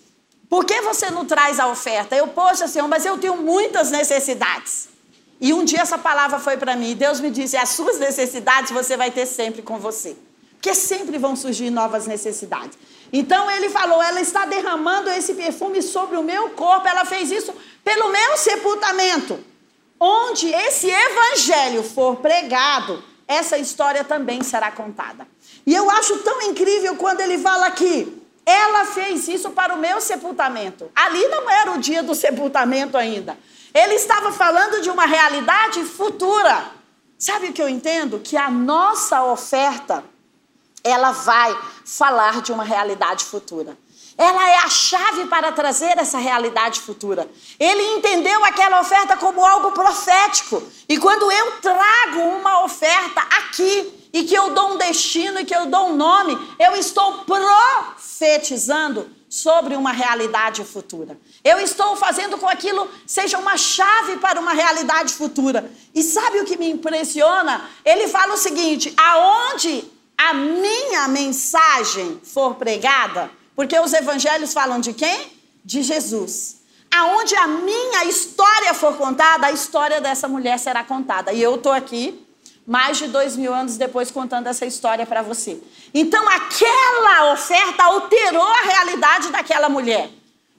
por 0.49 0.65
que 0.65 0.81
você 0.81 1.11
não 1.11 1.25
traz 1.25 1.59
a 1.59 1.67
oferta? 1.67 2.15
Eu, 2.15 2.27
poxa, 2.29 2.67
Senhor, 2.67 2.87
mas 2.87 3.05
eu 3.05 3.19
tenho 3.19 3.37
muitas 3.37 3.91
necessidades. 3.91 4.89
E 5.39 5.53
um 5.53 5.63
dia 5.63 5.81
essa 5.81 5.97
palavra 5.97 6.39
foi 6.39 6.57
para 6.57 6.75
mim. 6.75 6.95
Deus 6.95 7.19
me 7.19 7.29
disse: 7.29 7.55
as 7.55 7.69
suas 7.69 7.99
necessidades 7.99 8.71
você 8.71 8.97
vai 8.97 9.11
ter 9.11 9.27
sempre 9.27 9.61
com 9.61 9.77
você. 9.77 10.17
Porque 10.53 10.73
sempre 10.73 11.17
vão 11.19 11.35
surgir 11.35 11.69
novas 11.69 12.07
necessidades. 12.07 12.77
Então 13.11 13.49
ele 13.49 13.69
falou: 13.69 14.01
ela 14.01 14.21
está 14.21 14.45
derramando 14.45 15.09
esse 15.09 15.33
perfume 15.33 15.81
sobre 15.81 16.17
o 16.17 16.23
meu 16.23 16.49
corpo. 16.51 16.87
Ela 16.87 17.05
fez 17.05 17.31
isso 17.31 17.53
pelo 17.83 18.09
meu 18.09 18.37
sepultamento. 18.37 19.39
Onde 19.99 20.47
esse 20.47 20.89
evangelho 20.89 21.83
for 21.83 22.17
pregado, 22.17 23.03
essa 23.27 23.57
história 23.57 24.03
também 24.03 24.41
será 24.43 24.71
contada. 24.71 25.27
E 25.65 25.75
eu 25.75 25.89
acho 25.91 26.17
tão 26.19 26.41
incrível 26.43 26.95
quando 26.95 27.21
ele 27.21 27.37
fala 27.37 27.67
aqui: 27.67 28.21
ela 28.45 28.85
fez 28.85 29.27
isso 29.27 29.51
para 29.51 29.75
o 29.75 29.77
meu 29.77 30.01
sepultamento. 30.01 30.89
Ali 30.95 31.27
não 31.27 31.49
era 31.49 31.71
o 31.71 31.77
dia 31.77 32.01
do 32.01 32.15
sepultamento 32.15 32.97
ainda. 32.97 33.37
Ele 33.73 33.93
estava 33.93 34.31
falando 34.31 34.81
de 34.81 34.89
uma 34.89 35.05
realidade 35.05 35.83
futura. 35.83 36.71
Sabe 37.17 37.47
o 37.47 37.53
que 37.53 37.61
eu 37.61 37.69
entendo? 37.69 38.19
Que 38.19 38.37
a 38.37 38.49
nossa 38.49 39.23
oferta, 39.25 40.03
ela 40.83 41.11
vai 41.11 41.57
falar 41.85 42.41
de 42.41 42.51
uma 42.51 42.63
realidade 42.63 43.25
futura. 43.25 43.77
Ela 44.17 44.49
é 44.49 44.57
a 44.57 44.69
chave 44.69 45.25
para 45.27 45.51
trazer 45.51 45.97
essa 45.97 46.17
realidade 46.17 46.81
futura. 46.81 47.29
Ele 47.57 47.81
entendeu 47.95 48.43
aquela 48.43 48.81
oferta 48.81 49.15
como 49.15 49.45
algo 49.45 49.71
profético. 49.71 50.61
E 50.89 50.97
quando 50.97 51.31
eu 51.31 51.53
trago 51.61 52.19
uma 52.19 52.65
oferta 52.65 53.21
aqui, 53.21 53.99
e 54.11 54.23
que 54.23 54.33
eu 54.33 54.49
dou 54.51 54.73
um 54.73 54.77
destino 54.77 55.39
e 55.39 55.45
que 55.45 55.55
eu 55.55 55.67
dou 55.67 55.89
um 55.89 55.95
nome, 55.95 56.37
eu 56.57 56.75
estou 56.75 57.23
profetizando 57.25 59.09
sobre 59.29 59.75
uma 59.75 59.91
realidade 59.91 60.65
futura. 60.65 61.17
Eu 61.43 61.59
estou 61.59 61.95
fazendo 61.95 62.37
com 62.37 62.47
aquilo 62.47 62.89
seja 63.05 63.37
uma 63.37 63.55
chave 63.55 64.17
para 64.17 64.39
uma 64.39 64.53
realidade 64.53 65.13
futura. 65.13 65.71
E 65.93 66.01
sabe 66.01 66.39
o 66.39 66.45
que 66.45 66.57
me 66.57 66.69
impressiona? 66.69 67.69
Ele 67.85 68.07
fala 68.07 68.33
o 68.33 68.37
seguinte: 68.37 68.91
aonde 68.97 69.87
a 70.21 70.33
minha 70.33 71.07
mensagem 71.07 72.19
for 72.21 72.55
pregada, 72.55 73.31
porque 73.55 73.79
os 73.79 73.93
evangelhos 73.93 74.53
falam 74.53 74.81
de 74.81 74.91
quem? 74.91 75.31
De 75.63 75.81
Jesus. 75.81 76.57
Aonde 76.93 77.33
a 77.37 77.47
minha 77.47 78.03
história 78.03 78.73
for 78.73 78.97
contada, 78.97 79.47
a 79.47 79.51
história 79.53 80.01
dessa 80.01 80.27
mulher 80.27 80.59
será 80.59 80.83
contada. 80.83 81.31
E 81.31 81.41
eu 81.41 81.55
estou 81.55 81.71
aqui 81.71 82.27
mais 82.67 82.97
de 82.97 83.07
dois 83.07 83.37
mil 83.37 83.53
anos 83.53 83.77
depois 83.77 84.11
contando 84.11 84.47
essa 84.47 84.65
história 84.65 85.05
para 85.05 85.21
você. 85.21 85.57
Então 85.93 86.27
aquela 86.27 87.31
oferta 87.31 87.85
alterou 87.85 88.45
a 88.45 88.61
realidade 88.61 89.29
daquela 89.29 89.69
mulher. 89.69 90.09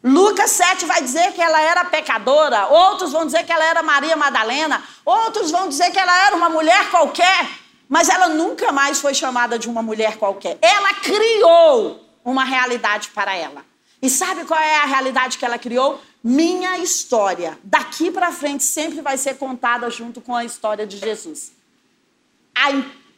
Lucas 0.03 0.53
7 0.53 0.87
vai 0.87 1.03
dizer 1.03 1.33
que 1.33 1.43
ela 1.43 1.61
era 1.61 1.85
pecadora, 1.85 2.69
outros 2.69 3.13
vão 3.13 3.27
dizer 3.27 3.45
que 3.45 3.53
ela 3.53 3.65
era 3.67 3.83
Maria 3.83 4.17
Madalena, 4.17 4.83
outros 5.05 5.51
vão 5.51 5.69
dizer 5.69 5.91
que 5.91 5.99
ela 5.99 6.27
era 6.27 6.35
uma 6.35 6.49
mulher 6.49 6.91
qualquer, 6.91 7.60
mas 7.91 8.09
ela 8.09 8.29
nunca 8.29 8.71
mais 8.71 9.01
foi 9.01 9.13
chamada 9.13 9.59
de 9.59 9.69
uma 9.69 9.83
mulher 9.83 10.17
qualquer. 10.17 10.57
Ela 10.63 10.95
criou 10.95 12.01
uma 12.25 12.45
realidade 12.45 13.09
para 13.09 13.35
ela. 13.35 13.65
E 14.01 14.09
sabe 14.09 14.45
qual 14.45 14.61
é 14.61 14.77
a 14.77 14.87
realidade 14.87 15.37
que 15.37 15.45
ela 15.45 15.59
criou? 15.59 16.01
Minha 16.23 16.79
história, 16.79 17.59
daqui 17.65 18.09
para 18.09 18.31
frente, 18.31 18.63
sempre 18.63 19.01
vai 19.01 19.19
ser 19.19 19.37
contada 19.37 19.91
junto 19.91 20.21
com 20.21 20.37
a 20.37 20.45
história 20.45 20.87
de 20.87 20.99
Jesus. 20.99 21.51
A 22.55 22.71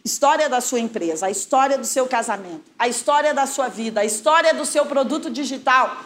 história 0.03 0.49
da 0.49 0.63
sua 0.63 0.81
empresa, 0.81 1.27
a 1.27 1.31
história 1.31 1.77
do 1.77 1.87
seu 1.87 2.07
casamento, 2.07 2.65
a 2.79 2.89
história 2.89 3.35
da 3.35 3.47
sua 3.47 3.69
vida, 3.69 4.01
a 4.01 4.05
história 4.07 4.55
do 4.55 4.65
seu 4.65 4.87
produto 4.87 5.29
digital 5.29 6.03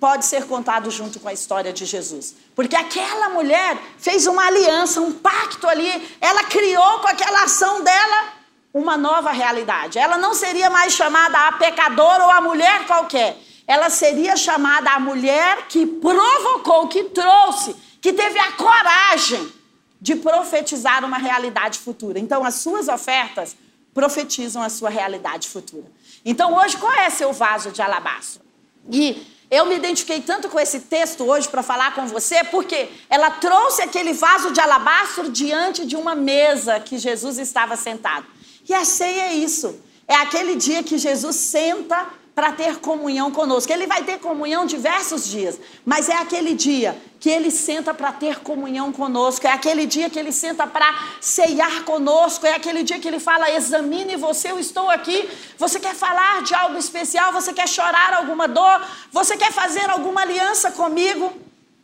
pode 0.00 0.24
ser 0.24 0.46
contado 0.46 0.90
junto 0.90 1.20
com 1.20 1.28
a 1.28 1.32
história 1.32 1.72
de 1.72 1.84
Jesus. 1.84 2.34
Porque 2.56 2.74
aquela 2.74 3.28
mulher 3.28 3.78
fez 3.98 4.26
uma 4.26 4.46
aliança, 4.46 5.00
um 5.00 5.12
pacto 5.12 5.68
ali, 5.68 6.16
ela 6.20 6.42
criou 6.44 7.00
com 7.00 7.06
aquela 7.06 7.44
ação 7.44 7.84
dela 7.84 8.32
uma 8.72 8.96
nova 8.96 9.30
realidade. 9.30 9.98
Ela 9.98 10.16
não 10.16 10.32
seria 10.32 10.70
mais 10.70 10.94
chamada 10.94 11.46
a 11.46 11.52
pecadora 11.52 12.24
ou 12.24 12.30
a 12.30 12.40
mulher 12.40 12.86
qualquer. 12.86 13.36
Ela 13.66 13.90
seria 13.90 14.36
chamada 14.36 14.90
a 14.90 14.98
mulher 14.98 15.66
que 15.68 15.86
provocou, 15.86 16.88
que 16.88 17.04
trouxe, 17.04 17.76
que 18.00 18.12
teve 18.12 18.38
a 18.38 18.52
coragem 18.52 19.52
de 20.00 20.16
profetizar 20.16 21.04
uma 21.04 21.18
realidade 21.18 21.78
futura. 21.78 22.18
Então, 22.18 22.42
as 22.42 22.54
suas 22.54 22.88
ofertas 22.88 23.54
profetizam 23.92 24.62
a 24.62 24.70
sua 24.70 24.88
realidade 24.88 25.46
futura. 25.48 25.86
Então, 26.24 26.54
hoje, 26.56 26.76
qual 26.78 26.92
é 26.92 27.10
seu 27.10 27.32
vaso 27.32 27.70
de 27.70 27.82
alabastro? 27.82 28.42
E 28.90 29.26
eu 29.50 29.66
me 29.66 29.76
identifiquei 29.76 30.20
tanto 30.20 30.48
com 30.48 30.60
esse 30.60 30.80
texto 30.80 31.24
hoje 31.24 31.48
para 31.48 31.62
falar 31.62 31.94
com 31.94 32.06
você, 32.06 32.44
porque 32.44 32.88
ela 33.08 33.30
trouxe 33.30 33.82
aquele 33.82 34.12
vaso 34.12 34.52
de 34.52 34.60
alabastro 34.60 35.28
diante 35.28 35.84
de 35.84 35.96
uma 35.96 36.14
mesa 36.14 36.78
que 36.78 36.98
Jesus 36.98 37.36
estava 37.38 37.76
sentado. 37.76 38.26
E 38.68 38.72
a 38.72 38.84
ceia 38.84 39.22
é 39.22 39.34
isso. 39.34 39.80
É 40.06 40.14
aquele 40.14 40.54
dia 40.54 40.82
que 40.82 40.98
Jesus 40.98 41.34
senta 41.36 42.06
para 42.40 42.52
ter 42.52 42.76
comunhão 42.76 43.30
conosco. 43.30 43.70
Ele 43.70 43.86
vai 43.86 44.02
ter 44.02 44.18
comunhão 44.18 44.64
diversos 44.64 45.28
dias, 45.28 45.60
mas 45.84 46.08
é 46.08 46.14
aquele 46.14 46.54
dia 46.54 46.96
que 47.20 47.28
ele 47.28 47.50
senta 47.50 47.92
para 47.92 48.10
ter 48.12 48.38
comunhão 48.40 48.90
conosco, 48.90 49.46
é 49.46 49.52
aquele 49.52 49.84
dia 49.84 50.08
que 50.08 50.18
ele 50.18 50.32
senta 50.32 50.66
para 50.66 50.88
ceiar 51.20 51.84
conosco, 51.84 52.46
é 52.46 52.54
aquele 52.54 52.82
dia 52.82 52.98
que 52.98 53.06
ele 53.06 53.20
fala: 53.20 53.50
examine 53.50 54.16
você, 54.16 54.50
eu 54.50 54.58
estou 54.58 54.88
aqui. 54.88 55.28
Você 55.58 55.78
quer 55.78 55.94
falar 55.94 56.42
de 56.42 56.54
algo 56.54 56.78
especial? 56.78 57.30
Você 57.30 57.52
quer 57.52 57.68
chorar 57.68 58.14
alguma 58.14 58.48
dor? 58.48 58.86
Você 59.12 59.36
quer 59.36 59.52
fazer 59.52 59.90
alguma 59.90 60.22
aliança 60.22 60.70
comigo? 60.70 61.30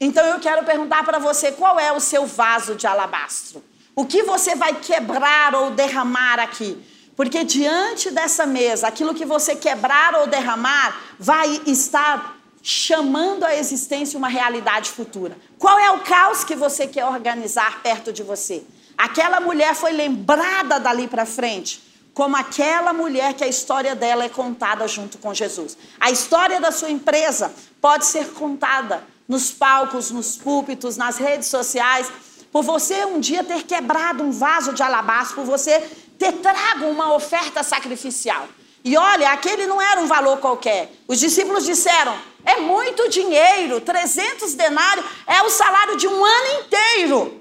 Então 0.01 0.25
eu 0.25 0.41
quero 0.41 0.65
perguntar 0.65 1.05
para 1.05 1.19
você: 1.19 1.53
qual 1.53 1.79
é 1.79 1.93
o 1.93 2.01
seu 2.01 2.25
vaso 2.25 2.75
de 2.77 2.87
alabastro? 2.87 3.63
O 3.95 4.07
que 4.07 4.23
você 4.23 4.55
vai 4.55 4.73
quebrar 4.73 5.55
ou 5.55 5.73
derramar 5.73 6.41
aqui? 6.41 6.83
Porque 7.17 7.43
diante 7.43 8.11
dessa 8.11 8.47
mesa, 8.47 8.87
aquilo 8.87 9.15
que 9.15 9.25
você 9.25 9.57
quebrar 9.57 10.15
ou 10.15 10.27
derramar 10.27 11.01
vai 11.19 11.63
estar 11.67 12.37
chamando 12.63 13.45
à 13.45 13.57
existência 13.57 14.19
uma 14.19 14.29
realidade 14.29 14.91
futura. 14.91 15.37
Qual 15.59 15.79
é 15.79 15.91
o 15.93 16.01
caos 16.01 16.45
que 16.45 16.55
você 16.55 16.87
quer 16.87 17.07
organizar 17.07 17.81
perto 17.83 18.13
de 18.13 18.23
você? 18.23 18.63
Aquela 18.99 19.41
mulher 19.41 19.75
foi 19.75 19.93
lembrada 19.93 20.79
dali 20.79 21.09
para 21.09 21.25
frente 21.25 21.87
como 22.13 22.35
aquela 22.35 22.95
mulher 22.95 23.35
que 23.35 23.45
a 23.45 23.47
história 23.47 23.95
dela 23.95 24.25
é 24.25 24.29
contada 24.29 24.89
junto 24.89 25.19
com 25.19 25.35
Jesus. 25.35 25.77
A 26.01 26.11
história 26.11 26.59
da 26.59 26.73
sua 26.73 26.91
empresa 26.91 27.53
pode 27.79 28.07
ser 28.07 28.29
contada 28.33 29.05
nos 29.29 29.51
palcos, 29.51 30.11
nos 30.11 30.35
púlpitos, 30.35 30.97
nas 30.97 31.19
redes 31.19 31.49
sociais, 31.49 32.11
por 32.51 32.63
você 32.63 33.05
um 33.05 33.21
dia 33.21 33.45
ter 33.45 33.65
quebrado 33.65 34.25
um 34.25 34.31
vaso 34.31 34.73
de 34.73 34.83
alabastro, 34.83 35.37
por 35.37 35.45
você 35.45 35.83
ter 36.19 36.33
trago 36.33 36.87
uma 36.87 37.15
oferta 37.15 37.63
sacrificial. 37.63 38.49
E 38.85 38.97
olha, 38.97 39.33
aquele 39.33 39.67
não 39.67 39.83
era 39.83 40.01
um 40.01 40.07
valor 40.07 40.39
qualquer. 40.39 40.93
Os 41.09 41.19
discípulos 41.19 41.65
disseram: 41.65 42.17
é 42.45 42.61
muito 42.61 43.09
dinheiro, 43.09 43.81
300 43.81 44.55
denários 44.55 45.05
é 45.27 45.43
o 45.43 45.51
salário 45.51 45.97
de 45.97 46.07
um 46.07 46.25
ano 46.25 46.61
inteiro. 46.61 47.41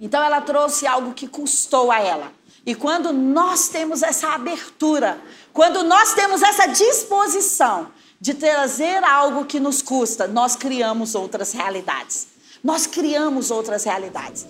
Então 0.00 0.22
ela 0.22 0.40
trouxe 0.40 0.86
algo 0.86 1.14
que 1.14 1.28
custou 1.28 1.90
a 1.90 2.00
ela. 2.00 2.32
E 2.66 2.74
quando 2.74 3.12
nós 3.12 3.68
temos 3.68 4.02
essa 4.02 4.28
abertura, 4.28 5.20
quando 5.52 5.82
nós 5.84 6.14
temos 6.14 6.42
essa 6.42 6.66
disposição 6.66 7.90
de 8.20 8.34
trazer 8.34 9.02
algo 9.04 9.44
que 9.44 9.60
nos 9.60 9.80
custa, 9.80 10.26
nós 10.26 10.56
criamos 10.56 11.14
outras 11.14 11.52
realidades. 11.52 12.28
Nós 12.62 12.86
criamos 12.86 13.50
outras 13.50 13.84
realidades. 13.84 14.46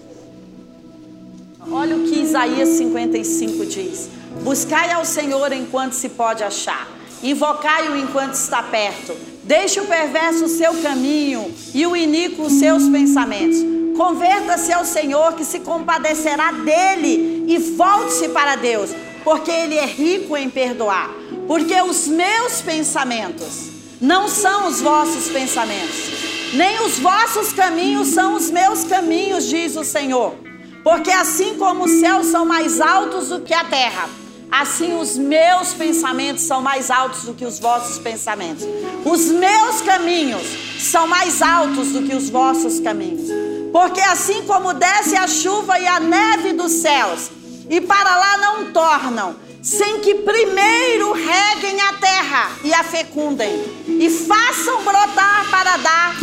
Olha 1.70 1.96
o 1.96 2.04
que 2.04 2.20
Isaías 2.20 2.70
55 2.70 3.66
diz: 3.66 4.08
Buscai 4.42 4.90
ao 4.92 5.04
Senhor 5.04 5.52
enquanto 5.52 5.92
se 5.92 6.08
pode 6.08 6.42
achar, 6.42 6.88
invocai-o 7.22 7.96
enquanto 7.96 8.34
está 8.34 8.62
perto. 8.62 9.14
Deixe 9.44 9.78
o 9.80 9.86
perverso 9.86 10.46
o 10.46 10.48
seu 10.48 10.74
caminho 10.82 11.52
e 11.74 11.86
o 11.86 11.94
iníquo 11.94 12.42
os 12.44 12.54
seus 12.54 12.88
pensamentos. 12.88 13.58
Converta-se 13.96 14.72
ao 14.72 14.84
Senhor 14.84 15.34
que 15.34 15.44
se 15.44 15.60
compadecerá 15.60 16.52
dele 16.52 17.44
e 17.48 17.58
volte-se 17.58 18.28
para 18.28 18.56
Deus, 18.56 18.90
porque 19.24 19.50
ele 19.50 19.76
é 19.76 19.86
rico 19.86 20.36
em 20.36 20.48
perdoar. 20.48 21.10
Porque 21.46 21.74
os 21.82 22.06
meus 22.06 22.62
pensamentos 22.62 23.68
não 24.00 24.28
são 24.28 24.68
os 24.68 24.80
vossos 24.80 25.28
pensamentos, 25.28 26.54
nem 26.54 26.80
os 26.80 26.98
vossos 26.98 27.52
caminhos 27.52 28.08
são 28.08 28.34
os 28.34 28.50
meus 28.50 28.84
caminhos, 28.84 29.48
diz 29.48 29.76
o 29.76 29.84
Senhor. 29.84 30.47
Porque 30.82 31.10
assim 31.10 31.56
como 31.56 31.84
os 31.84 32.00
céus 32.00 32.26
são 32.26 32.44
mais 32.44 32.80
altos 32.80 33.28
do 33.28 33.40
que 33.40 33.52
a 33.52 33.64
terra, 33.64 34.08
assim 34.50 34.98
os 34.98 35.18
meus 35.18 35.74
pensamentos 35.74 36.44
são 36.44 36.60
mais 36.60 36.90
altos 36.90 37.24
do 37.24 37.34
que 37.34 37.44
os 37.44 37.58
vossos 37.58 37.98
pensamentos. 37.98 38.64
Os 39.04 39.26
meus 39.26 39.80
caminhos 39.82 40.46
são 40.78 41.06
mais 41.06 41.42
altos 41.42 41.88
do 41.88 42.02
que 42.02 42.14
os 42.14 42.30
vossos 42.30 42.80
caminhos. 42.80 43.28
Porque 43.72 44.00
assim 44.00 44.42
como 44.46 44.72
desce 44.72 45.16
a 45.16 45.26
chuva 45.26 45.78
e 45.78 45.86
a 45.86 46.00
neve 46.00 46.52
dos 46.52 46.72
céus, 46.72 47.30
e 47.68 47.80
para 47.80 48.16
lá 48.16 48.38
não 48.38 48.72
tornam, 48.72 49.36
sem 49.62 50.00
que 50.00 50.14
primeiro 50.14 51.12
reguem 51.12 51.80
a 51.82 51.92
terra 51.94 52.50
e 52.64 52.72
a 52.72 52.82
fecundem, 52.82 53.52
e 53.86 54.08
façam 54.08 54.82
brotar 54.82 55.50
para 55.50 55.76
dar 55.76 56.14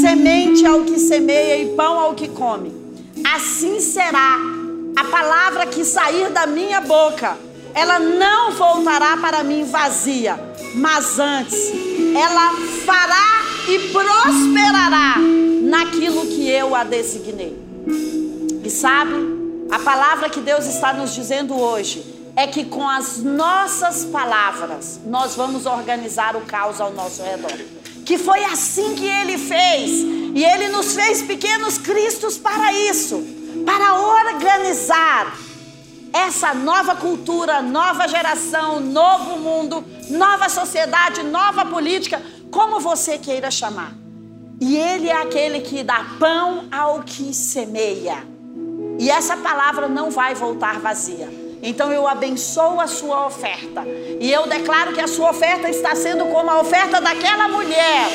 semente 0.00 0.64
ao 0.64 0.84
que 0.84 0.98
semeia 0.98 1.58
e 1.58 1.74
pão 1.74 1.98
ao 1.98 2.14
que 2.14 2.28
come 2.28 2.85
assim 3.34 3.80
será 3.80 4.38
a 4.96 5.04
palavra 5.04 5.66
que 5.66 5.84
sair 5.84 6.30
da 6.30 6.46
minha 6.46 6.80
boca. 6.80 7.36
Ela 7.74 7.98
não 7.98 8.52
voltará 8.52 9.16
para 9.18 9.42
mim 9.42 9.64
vazia, 9.64 10.38
mas 10.74 11.18
antes 11.18 11.72
ela 12.14 12.52
fará 12.86 13.42
e 13.68 13.90
prosperará 13.90 15.16
naquilo 15.62 16.26
que 16.26 16.48
eu 16.48 16.74
a 16.74 16.84
designei. 16.84 17.54
E 18.64 18.70
sabe, 18.70 19.14
a 19.70 19.78
palavra 19.78 20.30
que 20.30 20.40
Deus 20.40 20.64
está 20.64 20.92
nos 20.92 21.14
dizendo 21.14 21.54
hoje 21.54 22.16
é 22.34 22.46
que 22.46 22.64
com 22.64 22.88
as 22.88 23.18
nossas 23.18 24.04
palavras 24.04 25.00
nós 25.04 25.34
vamos 25.34 25.66
organizar 25.66 26.36
o 26.36 26.42
caos 26.42 26.80
ao 26.80 26.92
nosso 26.92 27.22
redor. 27.22 27.75
Que 28.06 28.16
foi 28.16 28.42
assim 28.44 28.94
que 28.94 29.04
ele 29.04 29.36
fez. 29.36 29.90
E 30.34 30.42
ele 30.42 30.68
nos 30.68 30.94
fez 30.94 31.20
pequenos 31.22 31.76
cristos 31.76 32.38
para 32.38 32.72
isso 32.72 33.36
para 33.66 33.94
organizar 33.94 35.36
essa 36.12 36.54
nova 36.54 36.94
cultura, 36.96 37.60
nova 37.60 38.06
geração, 38.06 38.80
novo 38.80 39.38
mundo, 39.38 39.84
nova 40.08 40.48
sociedade, 40.48 41.22
nova 41.22 41.64
política, 41.66 42.22
como 42.50 42.80
você 42.80 43.18
queira 43.18 43.50
chamar. 43.50 43.92
E 44.60 44.76
ele 44.76 45.08
é 45.08 45.20
aquele 45.20 45.60
que 45.60 45.82
dá 45.82 46.06
pão 46.18 46.66
ao 46.70 47.02
que 47.02 47.34
semeia. 47.34 48.26
E 48.98 49.10
essa 49.10 49.36
palavra 49.36 49.88
não 49.88 50.10
vai 50.10 50.34
voltar 50.34 50.78
vazia. 50.78 51.28
Então 51.62 51.92
eu 51.92 52.06
abençoo 52.06 52.80
a 52.80 52.86
sua 52.86 53.26
oferta. 53.26 53.84
E 54.20 54.30
eu 54.30 54.46
declaro 54.46 54.92
que 54.92 55.00
a 55.00 55.08
sua 55.08 55.30
oferta 55.30 55.68
está 55.68 55.94
sendo 55.94 56.26
como 56.26 56.50
a 56.50 56.60
oferta 56.60 57.00
daquela 57.00 57.48
mulher 57.48 58.08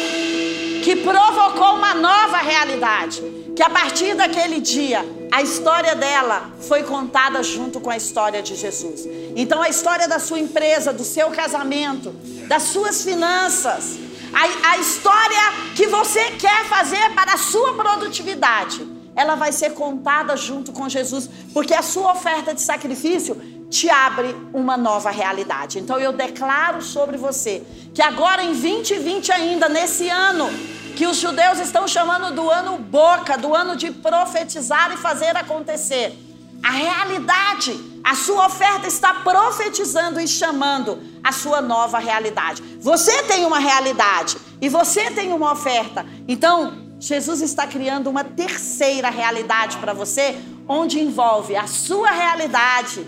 que 0.83 0.95
provocou 0.97 1.75
uma 1.75 1.93
nova 1.93 2.37
realidade. 2.37 3.21
Que 3.55 3.63
a 3.63 3.69
partir 3.69 4.15
daquele 4.15 4.59
dia, 4.59 5.05
a 5.31 5.41
história 5.41 5.93
dela 5.95 6.51
foi 6.61 6.83
contada 6.83 7.43
junto 7.43 7.79
com 7.79 7.89
a 7.89 7.97
história 7.97 8.41
de 8.41 8.55
Jesus. 8.55 9.07
Então, 9.35 9.61
a 9.61 9.69
história 9.69 10.07
da 10.07 10.19
sua 10.19 10.39
empresa, 10.39 10.91
do 10.91 11.03
seu 11.03 11.29
casamento, 11.31 12.11
das 12.47 12.63
suas 12.63 13.03
finanças, 13.03 13.99
a, 14.33 14.71
a 14.71 14.77
história 14.77 15.53
que 15.75 15.87
você 15.87 16.31
quer 16.31 16.65
fazer 16.65 17.13
para 17.13 17.33
a 17.33 17.37
sua 17.37 17.73
produtividade, 17.73 18.87
ela 19.15 19.35
vai 19.35 19.51
ser 19.51 19.73
contada 19.73 20.35
junto 20.37 20.71
com 20.71 20.87
Jesus, 20.87 21.29
porque 21.53 21.73
a 21.73 21.81
sua 21.81 22.11
oferta 22.11 22.53
de 22.53 22.61
sacrifício 22.61 23.35
te 23.69 23.89
abre 23.89 24.35
uma 24.53 24.75
nova 24.75 25.11
realidade. 25.11 25.79
Então 25.79 25.97
eu 25.99 26.11
declaro 26.11 26.81
sobre 26.81 27.17
você 27.17 27.63
que 27.93 28.01
agora 28.01 28.43
em 28.43 28.53
2020 28.53 29.31
ainda, 29.31 29.69
nesse 29.69 30.09
ano, 30.09 30.49
que 30.95 31.07
os 31.07 31.17
judeus 31.17 31.59
estão 31.59 31.87
chamando 31.87 32.35
do 32.35 32.49
ano 32.49 32.77
boca, 32.77 33.37
do 33.37 33.55
ano 33.55 33.75
de 33.75 33.91
profetizar 33.91 34.91
e 34.93 34.97
fazer 34.97 35.35
acontecer. 35.37 36.17
A 36.63 36.69
realidade, 36.69 37.79
a 38.03 38.13
sua 38.13 38.45
oferta 38.45 38.87
está 38.87 39.15
profetizando 39.15 40.19
e 40.19 40.27
chamando 40.27 40.99
a 41.23 41.31
sua 41.31 41.61
nova 41.61 41.97
realidade. 41.97 42.61
Você 42.79 43.23
tem 43.23 43.45
uma 43.45 43.59
realidade 43.59 44.37
e 44.61 44.69
você 44.69 45.09
tem 45.11 45.33
uma 45.33 45.51
oferta. 45.51 46.05
Então, 46.27 46.80
Jesus 47.01 47.41
está 47.41 47.67
criando 47.67 48.09
uma 48.09 48.23
terceira 48.23 49.09
realidade 49.09 49.75
para 49.77 49.91
você, 49.91 50.37
onde 50.65 51.01
envolve 51.01 51.57
a 51.57 51.67
sua 51.67 52.11
realidade 52.11 53.05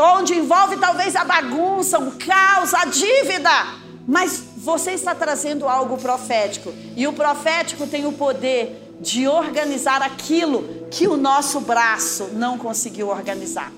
onde 0.00 0.34
envolve 0.34 0.76
talvez 0.76 1.16
a 1.16 1.24
bagunça, 1.24 1.98
o 1.98 2.12
caos, 2.12 2.72
a 2.74 2.84
dívida. 2.84 3.50
Mas 4.06 4.42
você 4.56 4.92
está 4.92 5.14
trazendo 5.14 5.68
algo 5.68 5.98
profético. 5.98 6.72
E 6.96 7.06
o 7.06 7.12
profético 7.12 7.86
tem 7.86 8.06
o 8.06 8.12
poder 8.12 8.94
de 9.00 9.28
organizar 9.28 10.02
aquilo 10.02 10.86
que 10.90 11.06
o 11.06 11.16
nosso 11.16 11.60
braço 11.60 12.30
não 12.32 12.58
conseguiu 12.58 13.08
organizar. 13.08 13.72